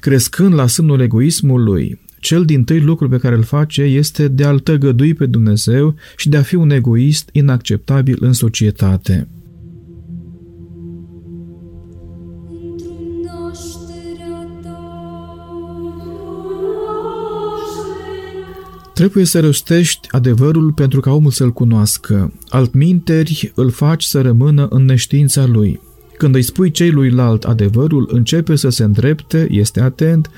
Crescând 0.00 0.54
la 0.54 0.66
sânul 0.66 1.00
egoismului, 1.00 2.00
cel 2.20 2.44
din 2.44 2.64
tâi 2.64 2.80
lucru 2.80 3.08
pe 3.08 3.16
care 3.16 3.34
îl 3.34 3.42
face 3.42 3.82
este 3.82 4.28
de 4.28 4.44
a-l 4.44 4.58
tăgădui 4.58 5.14
pe 5.14 5.26
Dumnezeu 5.26 5.94
și 6.16 6.28
de 6.28 6.36
a 6.36 6.42
fi 6.42 6.54
un 6.54 6.70
egoist 6.70 7.28
inacceptabil 7.32 8.16
în 8.20 8.32
societate. 8.32 9.28
Trebuie 18.94 19.24
să 19.24 19.40
răstești 19.40 20.08
adevărul 20.10 20.72
pentru 20.72 21.00
ca 21.00 21.12
omul 21.12 21.30
să-l 21.30 21.52
cunoască. 21.52 22.32
Altminteri 22.48 23.52
îl 23.54 23.70
faci 23.70 24.04
să 24.04 24.20
rămână 24.20 24.66
în 24.70 24.84
neștiința 24.84 25.46
lui. 25.46 25.80
Când 26.16 26.34
îi 26.34 26.42
spui 26.42 26.70
celuilalt 26.70 27.44
adevărul, 27.44 28.08
începe 28.12 28.56
să 28.56 28.68
se 28.68 28.84
îndrepte, 28.84 29.46
este 29.50 29.80
atent, 29.80 30.30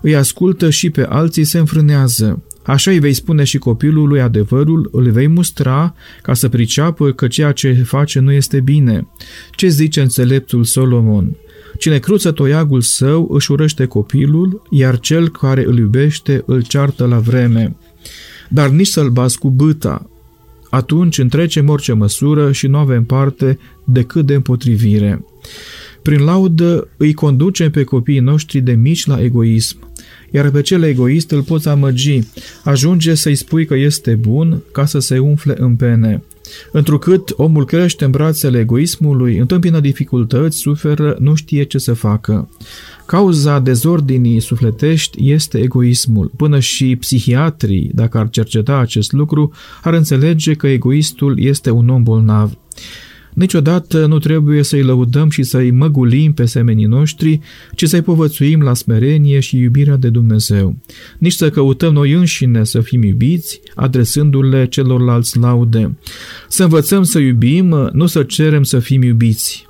îi 0.00 0.16
ascultă 0.16 0.70
și 0.70 0.90
pe 0.90 1.06
alții 1.08 1.44
se 1.44 1.58
înfrânează. 1.58 2.42
Așa 2.62 2.90
îi 2.90 2.98
vei 2.98 3.12
spune 3.12 3.44
și 3.44 3.58
copilului 3.58 4.20
adevărul, 4.20 4.88
îl 4.92 5.10
vei 5.10 5.26
mustra 5.26 5.94
ca 6.22 6.34
să 6.34 6.48
priceapă 6.48 7.10
că 7.10 7.26
ceea 7.26 7.52
ce 7.52 7.72
face 7.72 8.18
nu 8.18 8.32
este 8.32 8.60
bine. 8.60 9.08
Ce 9.50 9.68
zice 9.68 10.00
înțeleptul 10.00 10.64
Solomon? 10.64 11.36
Cine 11.78 11.98
cruță 11.98 12.30
toiagul 12.30 12.80
său 12.80 13.28
își 13.32 13.52
urăște 13.52 13.86
copilul, 13.86 14.62
iar 14.70 14.98
cel 14.98 15.28
care 15.28 15.64
îl 15.66 15.78
iubește 15.78 16.42
îl 16.46 16.62
ceartă 16.62 17.06
la 17.06 17.18
vreme 17.18 17.76
dar 18.50 18.68
nici 18.68 18.86
să-l 18.86 19.10
bați 19.10 19.38
cu 19.38 19.50
băta. 19.50 20.10
Atunci 20.70 21.18
întrecem 21.18 21.68
orice 21.68 21.92
măsură 21.92 22.52
și 22.52 22.66
nu 22.66 22.78
avem 22.78 23.04
parte 23.04 23.58
decât 23.84 24.26
de 24.26 24.34
împotrivire. 24.34 25.24
Prin 26.02 26.20
laudă 26.20 26.88
îi 26.96 27.12
conducem 27.12 27.70
pe 27.70 27.84
copiii 27.84 28.18
noștri 28.18 28.60
de 28.60 28.72
mici 28.72 29.06
la 29.06 29.22
egoism, 29.22 29.78
iar 30.30 30.50
pe 30.50 30.60
cel 30.60 30.82
egoist 30.82 31.30
îl 31.30 31.42
poți 31.42 31.68
amăgi, 31.68 32.20
ajunge 32.64 33.14
să-i 33.14 33.34
spui 33.34 33.66
că 33.66 33.74
este 33.74 34.14
bun 34.14 34.62
ca 34.72 34.84
să 34.84 34.98
se 34.98 35.18
umfle 35.18 35.54
în 35.58 35.76
pene. 35.76 36.22
Întrucât 36.72 37.32
omul 37.36 37.64
crește 37.64 38.04
în 38.04 38.10
brațele 38.10 38.58
egoismului, 38.58 39.36
întâmpină 39.36 39.80
dificultăți, 39.80 40.56
suferă, 40.58 41.16
nu 41.18 41.34
știe 41.34 41.62
ce 41.62 41.78
să 41.78 41.92
facă. 41.92 42.48
Cauza 43.06 43.58
dezordinii 43.58 44.40
sufletești 44.40 45.30
este 45.30 45.58
egoismul. 45.58 46.30
Până 46.36 46.58
și 46.58 46.96
psihiatrii, 46.96 47.90
dacă 47.94 48.18
ar 48.18 48.28
cerceta 48.30 48.76
acest 48.76 49.12
lucru, 49.12 49.52
ar 49.82 49.92
înțelege 49.92 50.54
că 50.54 50.66
egoistul 50.66 51.40
este 51.40 51.70
un 51.70 51.88
om 51.88 52.02
bolnav. 52.02 52.58
Niciodată 53.34 54.06
nu 54.06 54.18
trebuie 54.18 54.62
să-i 54.62 54.82
lăudăm 54.82 55.30
și 55.30 55.42
să-i 55.42 55.70
măgulim 55.70 56.32
pe 56.32 56.44
semenii 56.44 56.84
noștri, 56.84 57.40
ci 57.74 57.84
să-i 57.84 58.02
povățuim 58.02 58.60
la 58.60 58.74
smerenie 58.74 59.40
și 59.40 59.56
iubirea 59.56 59.96
de 59.96 60.08
Dumnezeu. 60.08 60.76
Nici 61.18 61.32
să 61.32 61.50
căutăm 61.50 61.92
noi 61.92 62.12
înșine 62.12 62.64
să 62.64 62.80
fim 62.80 63.02
iubiți, 63.02 63.60
adresându-le 63.74 64.66
celorlalți 64.66 65.38
laude. 65.38 65.96
Să 66.48 66.62
învățăm 66.62 67.02
să 67.02 67.18
iubim, 67.18 67.90
nu 67.92 68.06
să 68.06 68.22
cerem 68.22 68.62
să 68.62 68.78
fim 68.78 69.02
iubiți. 69.02 69.68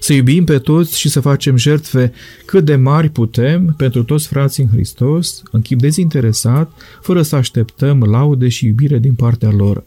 Să 0.00 0.12
iubim 0.12 0.44
pe 0.44 0.58
toți 0.58 0.98
și 0.98 1.08
să 1.08 1.20
facem 1.20 1.56
jertfe 1.56 2.12
cât 2.44 2.64
de 2.64 2.76
mari 2.76 3.08
putem 3.08 3.74
pentru 3.76 4.02
toți 4.04 4.26
frații 4.26 4.62
în 4.62 4.68
Hristos, 4.68 5.42
în 5.50 5.62
chip 5.62 5.80
dezinteresat, 5.80 6.72
fără 7.02 7.22
să 7.22 7.36
așteptăm 7.36 8.02
laude 8.02 8.48
și 8.48 8.66
iubire 8.66 8.98
din 8.98 9.14
partea 9.14 9.50
lor. 9.50 9.84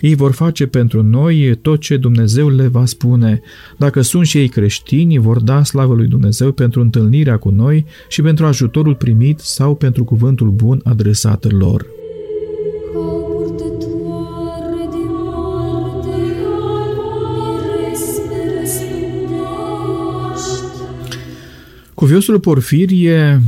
Ei 0.00 0.14
vor 0.14 0.32
face 0.32 0.66
pentru 0.66 1.02
noi 1.02 1.58
tot 1.62 1.80
ce 1.80 1.96
Dumnezeu 1.96 2.48
le 2.48 2.66
va 2.66 2.84
spune. 2.84 3.40
Dacă 3.76 4.00
sunt 4.00 4.26
și 4.26 4.38
ei 4.38 4.48
creștini, 4.48 5.18
vor 5.18 5.40
da 5.40 5.64
slavă 5.64 5.94
lui 5.94 6.06
Dumnezeu 6.06 6.52
pentru 6.52 6.80
întâlnirea 6.80 7.36
cu 7.36 7.50
noi 7.50 7.84
și 8.08 8.22
pentru 8.22 8.46
ajutorul 8.46 8.94
primit 8.94 9.38
sau 9.38 9.74
pentru 9.74 10.04
cuvântul 10.04 10.50
bun 10.50 10.80
adresat 10.84 11.50
lor. 11.52 11.86
Cuviosul 21.94 22.40
Porfirie 22.40 23.40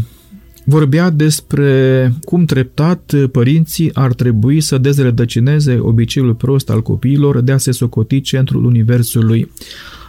vorbea 0.64 1.10
despre 1.10 2.12
cum 2.24 2.44
treptat 2.44 3.14
părinții 3.32 3.94
ar 3.94 4.12
trebui 4.12 4.60
să 4.60 4.78
dezrădăcineze 4.78 5.78
obiceiul 5.80 6.34
prost 6.34 6.70
al 6.70 6.82
copiilor 6.82 7.40
de 7.40 7.52
a 7.52 7.58
se 7.58 7.70
socoti 7.72 8.20
centrul 8.20 8.64
universului. 8.64 9.50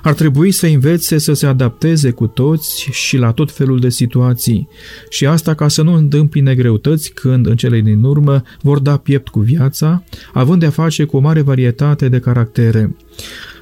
Ar 0.03 0.13
trebui 0.13 0.51
să 0.51 0.65
învețe 0.67 1.17
să 1.17 1.33
se 1.33 1.45
adapteze 1.45 2.11
cu 2.11 2.27
toți 2.27 2.89
și 2.91 3.17
la 3.17 3.31
tot 3.31 3.51
felul 3.51 3.79
de 3.79 3.89
situații. 3.89 4.67
Și 5.09 5.25
asta 5.25 5.53
ca 5.53 5.67
să 5.67 5.81
nu 5.81 5.93
întâmpine 5.93 6.55
greutăți 6.55 7.11
când, 7.11 7.45
în 7.47 7.55
cele 7.55 7.81
din 7.81 8.03
urmă, 8.03 8.41
vor 8.61 8.79
da 8.79 8.97
piept 8.97 9.27
cu 9.27 9.39
viața, 9.39 10.03
având 10.33 10.59
de-a 10.59 10.69
face 10.69 11.03
cu 11.03 11.17
o 11.17 11.19
mare 11.19 11.41
varietate 11.41 12.09
de 12.09 12.19
caractere 12.19 12.95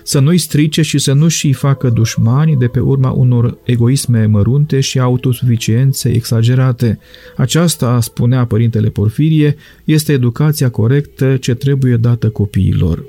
să 0.03 0.20
nu-i 0.20 0.38
strice 0.38 0.81
și 0.81 0.98
să 0.98 1.13
nu 1.13 1.27
și 1.27 1.53
facă 1.53 1.89
dușmani 1.89 2.55
de 2.55 2.67
pe 2.67 2.79
urma 2.79 3.10
unor 3.10 3.58
egoisme 3.63 4.25
mărunte 4.25 4.79
și 4.79 5.00
autosuficiențe 5.00 6.10
exagerate. 6.10 7.00
Aceasta, 7.38 8.01
spunea 8.01 8.46
părintele 8.46 8.89
Porfirie, 8.89 9.55
este 9.84 10.13
educația 10.13 10.70
corectă 10.70 11.38
ce 11.38 11.53
trebuie 11.53 11.96
dată 11.96 12.29
copiilor. 12.29 13.03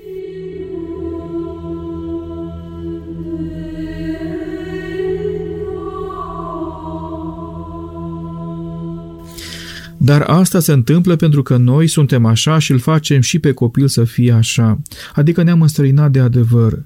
Dar 10.05 10.21
asta 10.21 10.61
se 10.61 10.73
întâmplă 10.73 11.17
pentru 11.17 11.43
că 11.43 11.57
noi 11.57 11.87
suntem 11.87 12.27
așa 12.27 12.59
și 12.59 12.73
îl 12.73 12.79
facem 12.79 13.21
și 13.21 13.39
pe 13.39 13.53
copil 13.53 13.89
să 13.89 14.05
fie 14.05 14.33
așa, 14.33 14.83
adică 15.15 15.43
ne-am 15.43 15.63
înstrăinat 15.63 16.11
de 16.11 16.21
adevăr. 16.21 16.85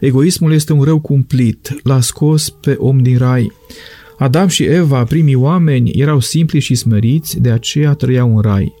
Egoismul 0.00 0.52
este 0.52 0.72
un 0.72 0.82
rău 0.82 1.00
cumplit, 1.00 1.80
l-a 1.82 2.00
scos 2.00 2.50
pe 2.50 2.74
om 2.78 2.98
din 2.98 3.18
rai. 3.18 3.52
Adam 4.18 4.48
și 4.48 4.64
Eva, 4.64 5.04
primii 5.04 5.34
oameni, 5.34 5.90
erau 5.90 6.20
simpli 6.20 6.60
și 6.60 6.74
smeriți, 6.74 7.40
de 7.40 7.50
aceea 7.50 7.92
trăiau 7.92 8.36
în 8.36 8.42
rai. 8.42 8.74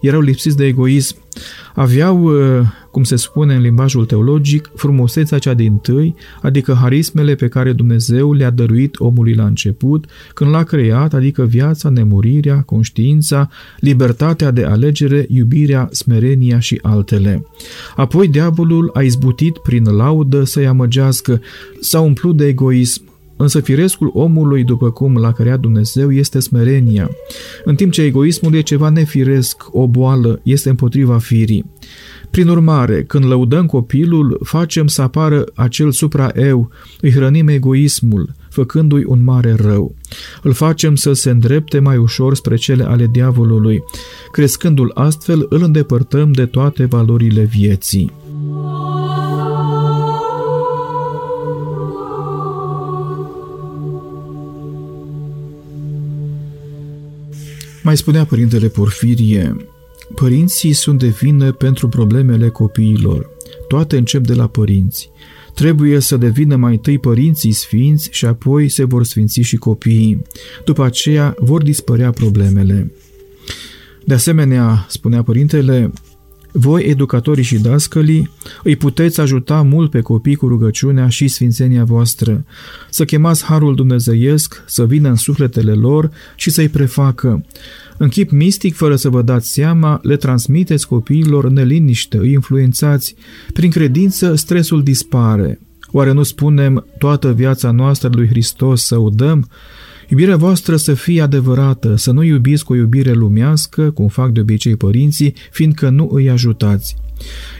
Erau 0.00 0.20
lipsiți 0.20 0.56
de 0.56 0.64
egoism. 0.64 1.16
Aveau, 1.74 2.22
uh, 2.22 2.66
cum 2.96 3.04
se 3.04 3.16
spune 3.16 3.54
în 3.54 3.60
limbajul 3.60 4.04
teologic, 4.04 4.70
frumusețea 4.74 5.38
cea 5.38 5.54
din 5.54 5.76
tâi, 5.76 6.14
adică 6.42 6.72
harismele 6.72 7.34
pe 7.34 7.48
care 7.48 7.72
Dumnezeu 7.72 8.32
le-a 8.32 8.50
dăruit 8.50 8.98
omului 8.98 9.34
la 9.34 9.44
început, 9.44 10.04
când 10.34 10.50
l-a 10.50 10.62
creat, 10.62 11.14
adică 11.14 11.44
viața, 11.44 11.88
nemurirea, 11.88 12.62
conștiința, 12.62 13.48
libertatea 13.78 14.50
de 14.50 14.64
alegere, 14.64 15.26
iubirea, 15.28 15.88
smerenia 15.92 16.58
și 16.58 16.78
altele. 16.82 17.46
Apoi 17.96 18.28
diavolul 18.28 18.90
a 18.94 19.02
izbutit 19.02 19.58
prin 19.58 19.84
laudă 19.84 20.44
să-i 20.44 20.66
amăgească, 20.66 21.40
s-a 21.80 22.00
umplut 22.00 22.36
de 22.36 22.46
egoism, 22.46 23.05
Însă 23.36 23.60
firescul 23.60 24.10
omului, 24.12 24.64
după 24.64 24.90
cum 24.90 25.16
l-a 25.16 25.32
creat 25.32 25.60
Dumnezeu, 25.60 26.12
este 26.12 26.38
smerenia, 26.38 27.10
în 27.64 27.74
timp 27.74 27.92
ce 27.92 28.02
egoismul 28.02 28.54
e 28.54 28.60
ceva 28.60 28.88
nefiresc, 28.88 29.56
o 29.70 29.86
boală, 29.86 30.40
este 30.42 30.68
împotriva 30.68 31.18
firii. 31.18 31.64
Prin 32.30 32.48
urmare, 32.48 33.02
când 33.02 33.24
lăudăm 33.24 33.66
copilul, 33.66 34.40
facem 34.44 34.86
să 34.86 35.02
apară 35.02 35.44
acel 35.54 35.90
supra-eu, 35.90 36.70
îi 37.00 37.10
hrănim 37.10 37.48
egoismul, 37.48 38.34
făcându-i 38.50 39.04
un 39.06 39.24
mare 39.24 39.54
rău. 39.54 39.94
Îl 40.42 40.52
facem 40.52 40.94
să 40.94 41.12
se 41.12 41.30
îndrepte 41.30 41.78
mai 41.78 41.96
ușor 41.96 42.34
spre 42.34 42.56
cele 42.56 42.84
ale 42.84 43.08
diavolului. 43.12 43.82
Crescându-l 44.32 44.90
astfel, 44.94 45.46
îl 45.48 45.62
îndepărtăm 45.62 46.32
de 46.32 46.46
toate 46.46 46.84
valorile 46.84 47.42
vieții. 47.42 48.12
Mai 57.86 57.96
spunea 57.96 58.24
părintele 58.24 58.68
Porfirie, 58.68 59.56
părinții 60.14 60.72
sunt 60.72 60.98
de 60.98 61.06
vină 61.06 61.52
pentru 61.52 61.88
problemele 61.88 62.48
copiilor. 62.48 63.30
Toate 63.68 63.96
încep 63.96 64.26
de 64.26 64.34
la 64.34 64.46
părinți. 64.46 65.10
Trebuie 65.54 66.00
să 66.00 66.16
devină 66.16 66.56
mai 66.56 66.72
întâi 66.72 66.98
părinții 66.98 67.52
sfinți 67.52 68.08
și 68.12 68.24
apoi 68.24 68.68
se 68.68 68.84
vor 68.84 69.04
sfinți 69.04 69.40
și 69.40 69.56
copiii. 69.56 70.22
După 70.64 70.84
aceea 70.84 71.34
vor 71.38 71.62
dispărea 71.62 72.10
problemele. 72.10 72.92
De 74.04 74.14
asemenea, 74.14 74.86
spunea 74.88 75.22
părintele, 75.22 75.92
voi, 76.58 76.82
educatorii 76.82 77.44
și 77.44 77.58
dascălii, 77.58 78.30
îi 78.62 78.76
puteți 78.76 79.20
ajuta 79.20 79.62
mult 79.62 79.90
pe 79.90 80.00
copii 80.00 80.34
cu 80.34 80.48
rugăciunea 80.48 81.08
și 81.08 81.28
sfințenia 81.28 81.84
voastră, 81.84 82.44
să 82.90 83.04
chemați 83.04 83.44
Harul 83.44 83.74
Dumnezeiesc 83.74 84.62
să 84.66 84.86
vină 84.86 85.08
în 85.08 85.14
sufletele 85.14 85.72
lor 85.72 86.10
și 86.36 86.50
să-i 86.50 86.68
prefacă. 86.68 87.44
În 87.96 88.08
chip 88.08 88.30
mistic, 88.30 88.74
fără 88.74 88.96
să 88.96 89.08
vă 89.08 89.22
dați 89.22 89.52
seama, 89.52 90.00
le 90.02 90.16
transmiteți 90.16 90.86
copiilor 90.86 91.48
neliniște, 91.48 92.16
îi 92.16 92.32
influențați. 92.32 93.14
Prin 93.52 93.70
credință, 93.70 94.34
stresul 94.34 94.82
dispare. 94.82 95.60
Oare 95.90 96.12
nu 96.12 96.22
spunem 96.22 96.86
toată 96.98 97.32
viața 97.32 97.70
noastră 97.70 98.10
lui 98.12 98.26
Hristos 98.26 98.82
să 98.82 98.98
o 98.98 99.08
dăm? 99.08 99.48
Iubirea 100.08 100.36
voastră 100.36 100.76
să 100.76 100.94
fie 100.94 101.22
adevărată, 101.22 101.96
să 101.96 102.10
nu 102.10 102.22
iubiți 102.22 102.64
cu 102.64 102.72
o 102.72 102.76
iubire 102.76 103.12
lumească, 103.12 103.90
cum 103.90 104.08
fac 104.08 104.30
de 104.30 104.40
obicei 104.40 104.76
părinții, 104.76 105.34
fiindcă 105.50 105.88
nu 105.88 106.08
îi 106.12 106.30
ajutați. 106.30 106.96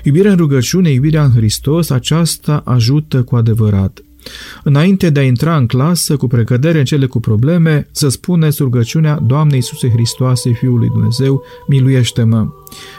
Iubirea 0.03 0.31
în 0.31 0.37
rugăciune, 0.37 0.91
iubirea 0.91 1.25
în 1.25 1.33
Hristos, 1.33 1.91
aceasta 1.91 2.63
ajută 2.65 3.23
cu 3.23 3.37
adevărat. 3.37 4.01
Înainte 4.63 5.11
de 5.11 5.21
a 5.21 5.23
intra 5.23 5.57
în 5.57 5.67
clasă, 5.67 6.17
cu 6.17 6.27
precădere 6.27 6.79
în 6.79 6.85
cele 6.85 7.07
cu 7.07 7.21
probleme, 7.21 7.89
să 7.91 8.09
spuneți 8.09 8.63
rugăciunea 8.63 9.19
Doamne 9.27 9.55
Iisuse 9.55 9.89
Hristoase, 9.89 10.51
Fiul 10.51 10.79
lui 10.79 10.89
Dumnezeu, 10.89 11.43
miluiește-mă. 11.69 12.49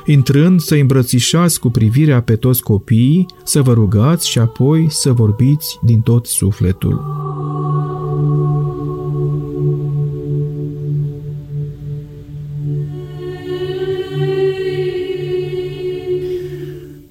Intrând, 0.05 0.59
să 0.59 0.75
îmbrățișați 0.75 1.59
cu 1.59 1.69
privirea 1.69 2.21
pe 2.21 2.35
toți 2.35 2.61
copiii, 2.61 3.25
să 3.43 3.61
vă 3.61 3.73
rugați 3.73 4.29
și 4.29 4.39
apoi 4.39 4.87
să 4.89 5.11
vorbiți 5.11 5.79
din 5.81 5.99
tot 5.99 6.25
sufletul. 6.25 7.01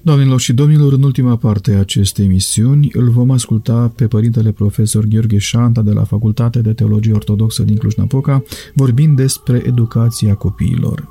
Doamnelor 0.07 0.39
și 0.39 0.53
domnilor, 0.53 0.93
în 0.93 1.03
ultima 1.03 1.35
parte 1.35 1.73
a 1.73 1.79
acestei 1.79 2.25
emisiuni 2.25 2.89
îl 2.93 3.09
vom 3.09 3.31
asculta 3.31 3.93
pe 3.95 4.07
părintele 4.07 4.51
profesor 4.51 5.05
Gheorghe 5.05 5.37
Șanta 5.37 5.81
de 5.81 5.91
la 5.91 6.03
Facultatea 6.03 6.61
de 6.61 6.73
Teologie 6.73 7.13
Ortodoxă 7.13 7.63
din 7.63 7.77
Cluj-Napoca, 7.77 8.43
vorbind 8.73 9.15
despre 9.15 9.63
educația 9.65 10.35
copiilor. 10.35 11.07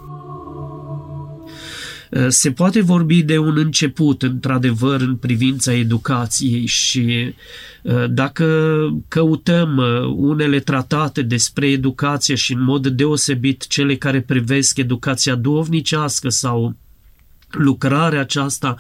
Se 2.28 2.50
poate 2.50 2.80
vorbi 2.80 3.22
de 3.22 3.38
un 3.38 3.54
început, 3.56 4.22
într-adevăr, 4.22 5.00
în 5.00 5.16
privința 5.16 5.74
educației 5.74 6.66
și 6.66 7.35
dacă 8.11 8.76
căutăm 9.09 9.82
unele 10.16 10.59
tratate 10.59 11.22
despre 11.22 11.70
educație 11.70 12.35
și 12.35 12.52
în 12.52 12.62
mod 12.62 12.87
deosebit 12.87 13.66
cele 13.66 13.96
care 13.96 14.20
privesc 14.20 14.78
educația 14.78 15.35
duovnicească 15.35 16.28
sau 16.28 16.76
lucrarea 17.50 18.20
aceasta 18.20 18.76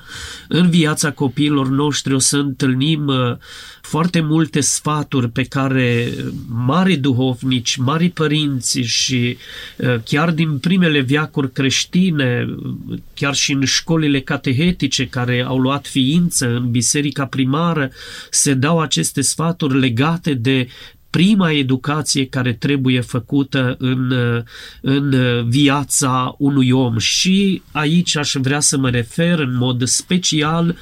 în 0.48 0.70
viața 0.70 1.10
copiilor 1.10 1.68
noștri. 1.68 2.14
O 2.14 2.18
să 2.18 2.36
întâlnim 2.36 3.06
uh, 3.06 3.36
foarte 3.80 4.20
multe 4.20 4.60
sfaturi 4.60 5.30
pe 5.30 5.42
care 5.42 6.12
mari 6.48 6.96
duhovnici, 6.96 7.76
mari 7.76 8.08
părinți 8.08 8.80
și 8.80 9.36
uh, 9.76 9.94
chiar 10.04 10.30
din 10.30 10.58
primele 10.58 11.00
viacuri 11.00 11.52
creștine, 11.52 12.56
chiar 13.14 13.34
și 13.34 13.52
în 13.52 13.64
școlile 13.64 14.20
catehetice 14.20 15.06
care 15.06 15.44
au 15.46 15.58
luat 15.58 15.86
ființă 15.86 16.46
în 16.46 16.70
biserica 16.70 17.26
primară, 17.26 17.90
se 18.30 18.54
dau 18.54 18.80
aceste 18.80 19.20
sfaturi 19.20 19.78
legate 19.78 20.34
de 20.34 20.68
prima 21.16 21.50
educație 21.50 22.26
care 22.26 22.52
trebuie 22.52 23.00
făcută 23.00 23.76
în, 23.78 24.14
în 24.80 25.14
viața 25.48 26.34
unui 26.38 26.70
om. 26.70 26.98
Și 26.98 27.62
aici 27.72 28.16
aș 28.16 28.32
vrea 28.40 28.60
să 28.60 28.78
mă 28.78 28.90
refer 28.90 29.38
în 29.38 29.56
mod 29.56 29.86
special 29.86 30.76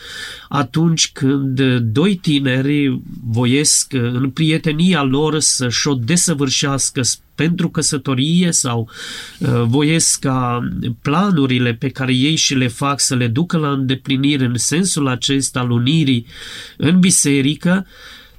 atunci 0.48 1.10
când 1.12 1.60
doi 1.78 2.14
tineri 2.14 3.00
voiesc 3.24 3.92
în 3.92 4.30
prietenia 4.30 5.02
lor 5.02 5.38
să-și 5.38 5.88
o 5.88 5.94
desăvârșească 5.94 7.00
pentru 7.34 7.68
căsătorie 7.70 8.50
sau 8.52 8.90
uh, 9.38 9.62
voiesc 9.66 10.20
ca 10.20 10.68
planurile 11.02 11.74
pe 11.74 11.88
care 11.88 12.14
ei 12.14 12.36
și 12.36 12.54
le 12.54 12.68
fac 12.68 13.00
să 13.00 13.14
le 13.14 13.26
ducă 13.26 13.56
la 13.56 13.70
îndeplinire 13.70 14.44
în 14.44 14.56
sensul 14.56 15.08
acesta 15.08 15.60
al 15.60 15.70
unirii 15.70 16.26
în 16.76 16.98
biserică, 16.98 17.86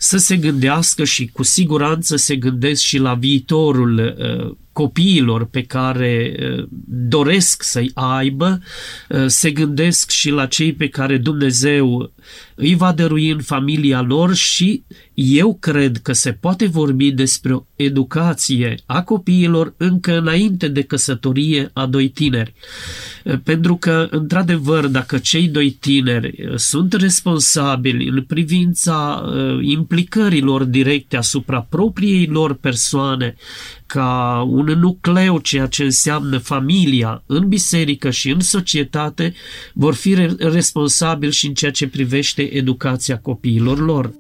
să 0.06 0.18
se 0.18 0.38
gândească 0.38 1.04
și 1.04 1.28
cu 1.28 1.44
siguranță 1.44 2.16
se 2.16 2.36
gândesc 2.36 2.82
și 2.82 2.98
la 2.98 3.14
viitorul 3.14 3.98
uh, 3.98 4.58
copiilor 4.76 5.46
pe 5.46 5.62
care 5.62 6.36
uh, 6.40 6.68
doresc 6.88 7.64
să-i 7.64 7.92
aibă, 7.94 8.62
uh, 9.10 9.24
se 9.28 9.52
gândesc 9.52 10.10
și 10.10 10.30
la 10.30 10.46
cei 10.46 10.74
pe 10.74 10.88
care 10.88 11.18
Dumnezeu 11.18 12.12
îi 12.56 12.76
va 12.76 12.92
dărui 12.92 13.30
în 13.30 13.42
familia 13.42 14.02
lor 14.02 14.34
și 14.34 14.84
eu 15.14 15.58
cred 15.60 15.98
că 15.98 16.14
se 16.14 16.32
poate 16.32 16.66
vorbi 16.66 17.12
despre 17.12 17.54
o 17.54 17.64
educație 17.76 18.76
a 18.86 19.04
copiilor 19.04 19.74
încă 19.78 20.18
înainte 20.18 20.68
de 20.68 20.82
căsătorie 20.82 21.70
a 21.74 21.86
doi 21.86 22.10
tineri. 22.10 22.54
Pentru 23.44 23.76
că, 23.76 24.08
într-adevăr, 24.12 24.88
dacă 24.88 25.18
cei 25.18 25.48
doi 25.48 25.70
tineri 25.72 26.54
sunt 26.56 26.94
responsabili 26.94 28.08
în 28.08 28.24
privința 28.24 29.24
uh, 29.26 29.60
implicărilor 29.62 30.64
directe 30.64 31.18
asupra 31.18 31.62
propriei 31.70 32.26
lor 32.26 32.54
persoane, 32.54 33.36
ca 33.86 34.42
un 34.50 34.66
nucleu, 34.66 35.40
ceea 35.40 35.68
ce 35.68 35.84
înseamnă 35.84 36.38
familia, 36.38 37.24
în 37.26 37.48
biserică 37.48 38.10
și 38.10 38.30
în 38.30 38.40
societate, 38.40 39.34
vor 39.74 39.94
fi 39.94 40.14
responsabili 40.38 41.32
și 41.32 41.48
în 41.48 41.54
ceea 41.54 41.72
ce 41.72 41.88
privește 41.88 42.42
educația 42.56 43.18
copiilor 43.18 43.80
lor. 43.80 44.12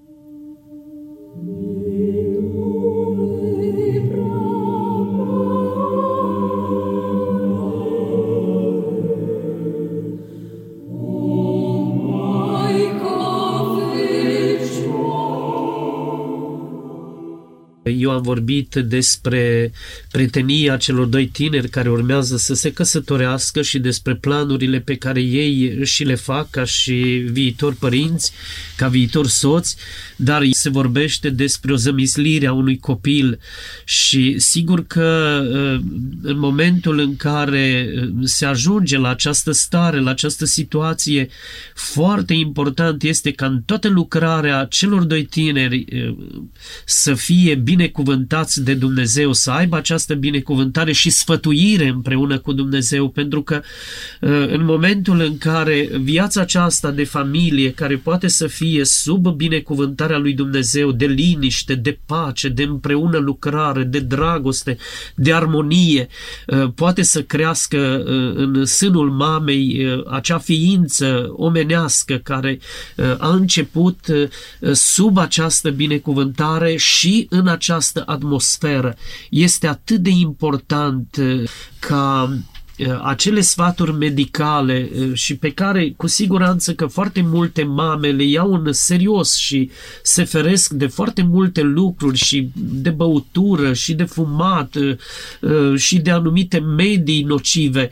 Eu 18.05 18.11
am 18.11 18.21
vorbit 18.21 18.75
despre 18.75 19.71
prietenia 20.11 20.77
celor 20.77 21.05
doi 21.05 21.27
tineri 21.27 21.69
care 21.69 21.89
urmează 21.89 22.37
să 22.37 22.53
se 22.53 22.71
căsătorească 22.71 23.61
și 23.61 23.79
despre 23.79 24.15
planurile 24.15 24.79
pe 24.79 24.95
care 24.95 25.21
ei 25.21 25.85
și 25.85 26.03
le 26.03 26.15
fac 26.15 26.49
ca 26.49 26.63
și 26.63 26.93
viitori 27.31 27.75
părinți, 27.75 28.31
ca 28.75 28.87
viitori 28.87 29.29
soți, 29.29 29.75
dar 30.15 30.43
se 30.51 30.69
vorbește 30.69 31.29
despre 31.29 31.71
o 31.71 31.75
zămislire 31.75 32.47
a 32.47 32.53
unui 32.53 32.77
copil. 32.77 33.39
Și 33.83 34.35
sigur 34.39 34.85
că 34.87 35.41
uh, 35.43 35.83
în 36.21 36.39
momentul 36.39 36.99
în 36.99 37.15
care 37.15 37.89
uh, 37.95 38.09
se 38.23 38.45
ajunge 38.45 38.97
la 38.97 39.09
această 39.09 39.51
stare, 39.51 39.99
la 39.99 40.09
această 40.09 40.45
situație, 40.45 41.29
foarte 41.73 42.33
important 42.33 43.03
este 43.03 43.31
ca 43.31 43.45
în 43.45 43.61
toată 43.65 43.87
lucrarea 43.87 44.65
celor 44.69 45.03
doi 45.03 45.23
tineri 45.23 45.85
uh, 45.93 46.15
să 46.85 47.13
fie 47.13 47.55
bine 47.55 47.87
binecuvântați 47.95 48.63
de 48.63 48.73
Dumnezeu, 48.73 49.34
să 49.34 49.51
aibă 49.51 49.75
această 49.75 50.13
binecuvântare 50.13 50.91
și 50.91 51.10
sfătuire 51.10 51.88
împreună 51.88 52.39
cu 52.39 52.53
Dumnezeu, 52.53 53.10
pentru 53.10 53.41
că 53.41 53.62
uh, 54.21 54.29
în 54.29 54.65
momentul 54.65 55.19
în 55.19 55.38
care 55.38 55.89
viața 56.01 56.41
aceasta 56.41 56.91
de 56.91 57.03
familie, 57.03 57.71
care 57.71 57.95
poate 57.95 58.27
să 58.27 58.47
fie 58.47 58.86
sub 58.86 59.27
binecuvântarea 59.27 60.17
lui 60.17 60.34
Dumnezeu, 60.34 60.91
de 60.91 61.05
liniște, 61.05 61.75
de 61.75 61.99
pace, 62.05 62.49
de 62.49 62.63
împreună 62.63 63.17
lucrare, 63.17 63.84
de 63.84 63.99
dragoste, 63.99 64.77
de 65.15 65.34
armonie, 65.34 66.08
uh, 66.47 66.71
poate 66.75 67.01
să 67.01 67.21
crească 67.21 68.03
uh, 68.05 68.34
în 68.36 68.65
sânul 68.65 69.12
mamei 69.12 70.03
acea 70.10 70.38
ființă 70.38 71.34
omenească 71.36 72.15
care 72.23 72.60
a 73.17 73.29
început 73.29 73.99
sub 74.71 75.17
această 75.17 75.69
binecuvântare 75.69 76.75
și 76.75 77.27
în 77.29 77.47
această 77.47 77.84
această 77.85 78.11
atmosferă. 78.11 78.95
Este 79.29 79.67
atât 79.67 80.01
de 80.01 80.09
important 80.09 81.15
uh, 81.19 81.49
ca 81.79 82.29
Uh, 82.29 82.39
acele 83.03 83.41
sfaturi 83.41 83.93
medicale 83.93 84.89
uh, 84.99 85.13
și 85.13 85.35
pe 85.35 85.51
care 85.51 85.93
cu 85.97 86.07
siguranță 86.07 86.73
că 86.73 86.85
foarte 86.85 87.21
multe 87.21 87.63
mame 87.63 88.07
le 88.07 88.23
iau 88.23 88.53
în 88.53 88.73
serios 88.73 89.35
și 89.35 89.69
se 90.03 90.23
feresc 90.23 90.73
de 90.73 90.88
foarte 90.88 91.23
multe 91.23 91.61
lucruri 91.61 92.17
și 92.17 92.49
de 92.55 92.89
băutură 92.89 93.73
și 93.73 93.93
de 93.93 94.03
fumat 94.03 94.75
uh, 94.75 95.75
și 95.75 95.97
de 95.97 96.11
anumite 96.11 96.59
medii 96.59 97.23
nocive. 97.23 97.89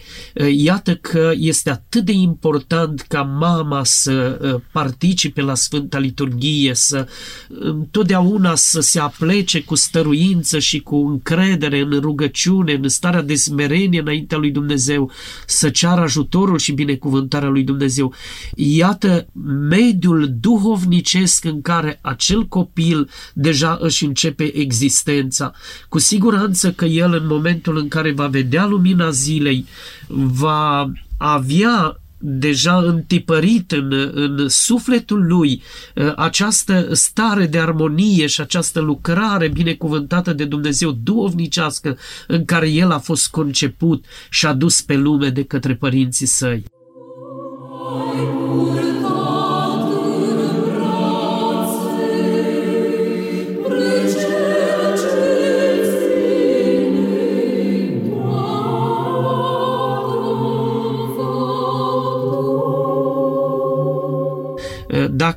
Iată 0.52 0.96
că 0.96 1.32
este 1.36 1.69
atât 1.69 2.06
de 2.06 2.12
important 2.12 3.06
ca 3.08 3.22
mama 3.22 3.84
să 3.84 4.39
participe 4.72 5.41
la 5.41 5.56
Sfânta 5.56 5.98
Liturghie, 5.98 6.74
să 6.74 7.08
întotdeauna 7.48 8.56
să 8.56 8.82
se 8.82 9.00
aplece 9.00 9.62
cu 9.62 9.76
stăruință 9.76 10.60
și 10.60 10.80
cu 10.80 10.96
încredere 10.96 11.80
în 11.80 12.00
rugăciune, 12.00 12.74
în 12.74 12.89
starea 12.89 13.22
de 13.22 13.36
smerenie 13.36 14.00
înaintea 14.00 14.38
lui 14.38 14.52
Dumnezeu 14.52 14.73
Dumnezeu, 14.74 15.12
să 15.46 15.70
ceară 15.70 16.02
ajutorul 16.02 16.58
și 16.58 16.72
binecuvântarea 16.72 17.50
lui 17.50 17.64
Dumnezeu. 17.64 18.14
Iată 18.56 19.28
mediul 19.70 20.36
duhovnicesc 20.40 21.46
în 21.46 21.62
care 21.62 22.00
acel 22.02 22.48
copil 22.48 23.10
deja 23.34 23.78
își 23.82 24.06
începe 24.06 24.58
existența. 24.58 25.54
Cu 25.90 26.00
siguranță 26.00 26.72
că 26.72 26.86
el 26.86 27.14
în 27.14 27.28
momentul 27.28 27.78
în 27.78 27.88
care 27.88 28.12
va 28.12 28.28
vedea 28.28 28.66
lumina 28.66 29.10
zilei, 29.10 29.66
va 30.08 30.92
avea 31.18 32.03
deja 32.26 32.78
întipărit 32.78 33.72
în, 33.72 34.12
în 34.14 34.50
sufletul 34.50 35.26
lui 35.28 35.62
uh, 35.96 36.14
această 36.16 36.88
stare 36.92 37.46
de 37.46 37.60
armonie 37.60 38.28
și 38.28 38.42
această 38.42 38.80
lucrare 38.80 39.48
binecuvântată 39.48 40.34
de 40.34 40.46
Dumnezeu 40.46 40.92
duovnicească 40.92 41.98
în 42.28 42.46
care 42.46 42.70
el 42.70 42.92
a 42.92 43.00
fost 43.00 43.30
conceput 43.30 44.06
și 44.30 44.46
adus 44.46 44.82
pe 44.82 44.96
lume 44.96 45.30
de 45.30 45.44
către 45.44 45.76
părinții 45.76 46.26
săi. 46.26 46.64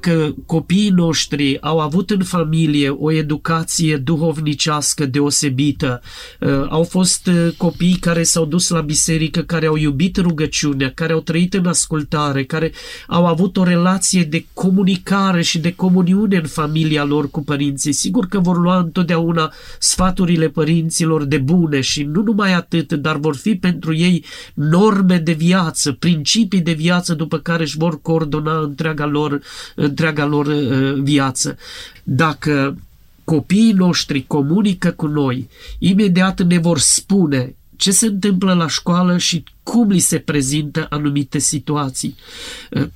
Dacă 0.01 0.35
copiii 0.47 0.89
noștri 0.89 1.61
au 1.61 1.81
avut 1.81 2.11
în 2.11 2.23
familie 2.25 2.89
o 2.89 3.13
educație 3.13 3.97
duhovnicească 3.97 5.07
deosebită, 5.07 6.01
uh, 6.41 6.67
au 6.69 6.83
fost 6.83 7.27
uh, 7.27 7.49
copii 7.57 7.97
care 8.01 8.23
s-au 8.23 8.45
dus 8.45 8.69
la 8.69 8.81
biserică, 8.81 9.41
care 9.41 9.67
au 9.67 9.77
iubit 9.77 10.17
rugăciunea, 10.17 10.91
care 10.95 11.13
au 11.13 11.21
trăit 11.21 11.55
în 11.55 11.67
ascultare, 11.67 12.45
care 12.45 12.73
au 13.07 13.27
avut 13.27 13.57
o 13.57 13.65
relație 13.65 14.23
de 14.23 14.47
comunicare 14.53 15.43
și 15.43 15.59
de 15.59 15.75
comuniune 15.75 16.37
în 16.37 16.47
familia 16.47 17.05
lor 17.05 17.31
cu 17.31 17.43
părinții, 17.43 17.93
sigur 17.93 18.27
că 18.27 18.39
vor 18.39 18.59
lua 18.59 18.79
întotdeauna 18.79 19.53
sfaturile 19.79 20.49
părinților 20.49 21.25
de 21.25 21.39
bune 21.39 21.81
și 21.81 22.03
nu 22.03 22.23
numai 22.23 22.53
atât, 22.53 22.93
dar 22.93 23.17
vor 23.17 23.37
fi 23.37 23.55
pentru 23.55 23.95
ei 23.95 24.25
norme 24.55 25.19
de 25.19 25.33
viață, 25.33 25.93
principii 25.93 26.61
de 26.61 26.73
viață 26.73 27.15
după 27.15 27.39
care 27.39 27.63
își 27.63 27.77
vor 27.77 28.01
coordona 28.01 28.59
întreaga 28.59 29.07
lor 29.07 29.41
întreaga 29.87 30.25
lor 30.25 30.47
uh, 30.47 30.95
viață. 31.03 31.57
Dacă 32.03 32.79
copiii 33.25 33.73
noștri 33.73 34.25
comunică 34.27 34.91
cu 34.91 35.07
noi, 35.07 35.49
imediat 35.79 36.43
ne 36.43 36.59
vor 36.59 36.79
spune 36.79 37.55
ce 37.77 37.91
se 37.91 38.07
întâmplă 38.07 38.55
la 38.55 38.69
școală 38.69 39.19
și 39.19 39.45
cum 39.73 39.89
li 39.89 39.99
se 39.99 40.19
prezintă 40.19 40.87
anumite 40.91 41.39
situații. 41.39 42.15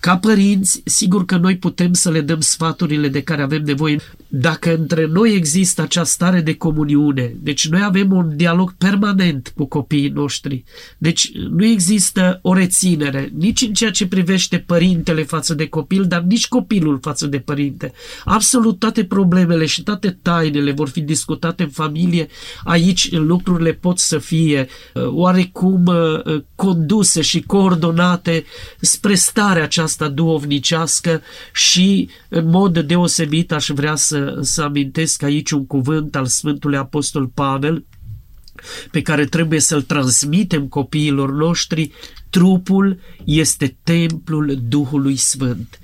Ca 0.00 0.16
părinți, 0.16 0.82
sigur 0.84 1.24
că 1.24 1.36
noi 1.36 1.56
putem 1.56 1.92
să 1.92 2.10
le 2.10 2.20
dăm 2.20 2.40
sfaturile 2.40 3.08
de 3.08 3.22
care 3.22 3.42
avem 3.42 3.62
nevoie. 3.62 4.00
Dacă 4.28 4.74
între 4.74 5.06
noi 5.06 5.34
există 5.34 5.82
această 5.82 6.12
stare 6.12 6.40
de 6.40 6.54
comuniune, 6.54 7.34
deci 7.40 7.68
noi 7.68 7.82
avem 7.82 8.12
un 8.12 8.36
dialog 8.36 8.74
permanent 8.78 9.52
cu 9.56 9.64
copiii 9.64 10.08
noștri, 10.08 10.64
deci 10.98 11.32
nu 11.32 11.64
există 11.64 12.38
o 12.42 12.54
reținere, 12.54 13.32
nici 13.36 13.60
în 13.60 13.72
ceea 13.72 13.90
ce 13.90 14.06
privește 14.06 14.58
părintele 14.58 15.22
față 15.22 15.54
de 15.54 15.66
copil, 15.66 16.04
dar 16.04 16.20
nici 16.20 16.48
copilul 16.48 16.98
față 17.02 17.26
de 17.26 17.38
părinte. 17.38 17.92
Absolut 18.24 18.78
toate 18.78 19.04
problemele 19.04 19.66
și 19.66 19.82
toate 19.82 20.18
tainele 20.22 20.72
vor 20.72 20.88
fi 20.88 21.00
discutate 21.00 21.62
în 21.62 21.68
familie. 21.68 22.28
Aici 22.64 23.12
lucrurile 23.12 23.72
pot 23.72 23.98
să 23.98 24.18
fie 24.18 24.68
uh, 24.94 25.02
oarecum 25.06 25.86
uh, 25.86 26.42
conduse 26.60 27.20
și 27.20 27.42
coordonate 27.42 28.44
spre 28.80 29.14
starea 29.14 29.62
aceasta 29.62 30.08
duovnicească 30.08 31.22
și 31.52 32.08
în 32.28 32.48
mod 32.48 32.78
deosebit 32.78 33.52
aș 33.52 33.68
vrea 33.68 33.94
să, 33.94 34.38
să 34.40 34.62
amintesc 34.62 35.22
aici 35.22 35.50
un 35.50 35.66
cuvânt 35.66 36.16
al 36.16 36.26
Sfântului 36.26 36.76
Apostol 36.76 37.26
Pavel 37.26 37.84
pe 38.90 39.02
care 39.02 39.24
trebuie 39.24 39.60
să-l 39.60 39.82
transmitem 39.82 40.66
copiilor 40.68 41.32
noștri, 41.32 41.92
trupul 42.30 42.98
este 43.24 43.76
templul 43.82 44.58
Duhului 44.68 45.16
Sfânt. 45.16 45.78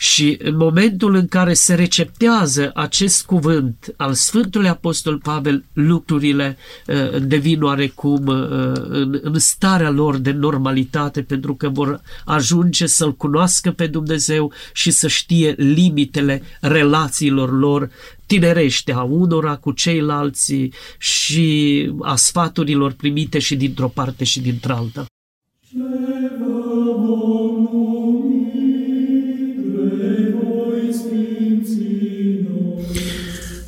Și 0.00 0.38
în 0.42 0.56
momentul 0.56 1.14
în 1.14 1.26
care 1.26 1.52
se 1.52 1.74
receptează 1.74 2.70
acest 2.74 3.24
cuvânt 3.24 3.94
al 3.96 4.14
Sfântului 4.14 4.68
Apostol 4.68 5.18
Pavel, 5.18 5.64
lucrurile 5.72 6.56
uh, 6.86 7.22
devin 7.22 7.62
oarecum 7.62 8.26
uh, 8.26 8.72
în, 8.88 9.18
în 9.22 9.38
starea 9.38 9.90
lor 9.90 10.16
de 10.16 10.32
normalitate, 10.32 11.22
pentru 11.22 11.54
că 11.54 11.68
vor 11.68 12.00
ajunge 12.24 12.86
să-L 12.86 13.14
cunoască 13.14 13.70
pe 13.70 13.86
Dumnezeu 13.86 14.52
și 14.72 14.90
să 14.90 15.08
știe 15.08 15.54
limitele 15.56 16.42
relațiilor 16.60 17.58
lor 17.58 17.90
tinerește 18.26 18.92
a 18.92 19.02
unora 19.02 19.56
cu 19.56 19.72
ceilalți 19.72 20.68
și 20.98 21.90
a 22.00 22.16
sfaturilor 22.16 22.92
primite 22.92 23.38
și 23.38 23.56
dintr-o 23.56 23.88
parte 23.88 24.24
și 24.24 24.40
dintr-alta. 24.40 25.06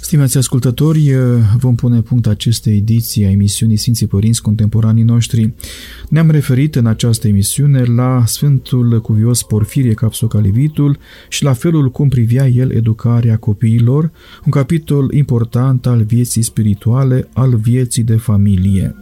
Stimați 0.01 0.39
ascultători, 0.39 1.13
vom 1.59 1.75
pune 1.75 2.01
punct 2.01 2.27
acestei 2.27 2.77
ediții 2.77 3.25
a 3.25 3.31
emisiunii 3.31 3.77
Sfinții 3.77 4.07
Părinți 4.07 4.43
Contemporanii 4.43 5.03
noștri. 5.03 5.53
Ne-am 6.09 6.31
referit 6.31 6.77
în 6.77 6.87
această 6.87 7.29
emisiune 7.29 7.85
la 7.85 8.23
Sfântul 8.27 9.01
Cuvios 9.01 9.43
Porfirie 9.43 9.95
Capsocalivitul 9.95 10.99
și 11.29 11.45
la 11.45 11.53
felul 11.53 11.91
cum 11.91 12.09
privea 12.09 12.47
el 12.47 12.71
educarea 12.71 13.37
copiilor, 13.37 14.11
un 14.45 14.51
capitol 14.51 15.13
important 15.13 15.87
al 15.87 16.03
vieții 16.03 16.43
spirituale, 16.43 17.29
al 17.33 17.57
vieții 17.57 18.03
de 18.03 18.17
familie. 18.17 18.95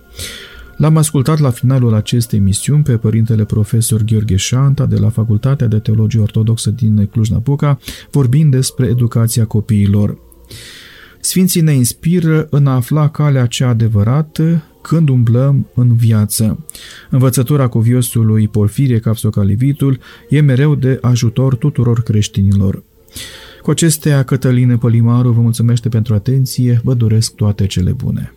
L-am 0.79 0.97
ascultat 0.97 1.39
la 1.39 1.51
finalul 1.51 1.95
acestei 1.95 2.39
emisiuni 2.39 2.83
pe 2.83 2.97
părintele 2.97 3.45
profesor 3.45 4.03
Gheorghe 4.03 4.37
Șanta 4.37 4.87
de 4.87 4.97
la 4.97 5.09
Facultatea 5.09 5.67
de 5.67 5.79
Teologie 5.79 6.21
Ortodoxă 6.21 6.71
din 6.71 7.07
Cluj-Napoca, 7.07 7.79
vorbind 8.11 8.51
despre 8.51 8.87
educația 8.87 9.45
copiilor. 9.45 10.19
Sfinții 11.21 11.61
ne 11.61 11.73
inspiră 11.73 12.47
în 12.51 12.67
a 12.67 12.75
afla 12.75 13.09
calea 13.09 13.47
cea 13.47 13.69
adevărată 13.69 14.63
când 14.83 15.09
umblăm 15.09 15.69
în 15.75 15.97
viață. 15.97 16.65
Învățătura 17.11 17.69
cuviosului 17.69 18.49
Porfirie 18.49 18.99
Capsocalivitul 18.99 19.99
e 20.29 20.41
mereu 20.41 20.75
de 20.75 20.99
ajutor 21.01 21.55
tuturor 21.55 22.03
creștinilor. 22.03 22.83
Cu 23.63 23.71
acestea, 23.71 24.23
Cătăline 24.23 24.77
Pălimaru 24.77 25.31
vă 25.31 25.41
mulțumește 25.41 25.89
pentru 25.89 26.15
atenție, 26.15 26.81
vă 26.85 26.95
doresc 26.95 27.35
toate 27.35 27.67
cele 27.67 27.91
bune. 27.91 28.33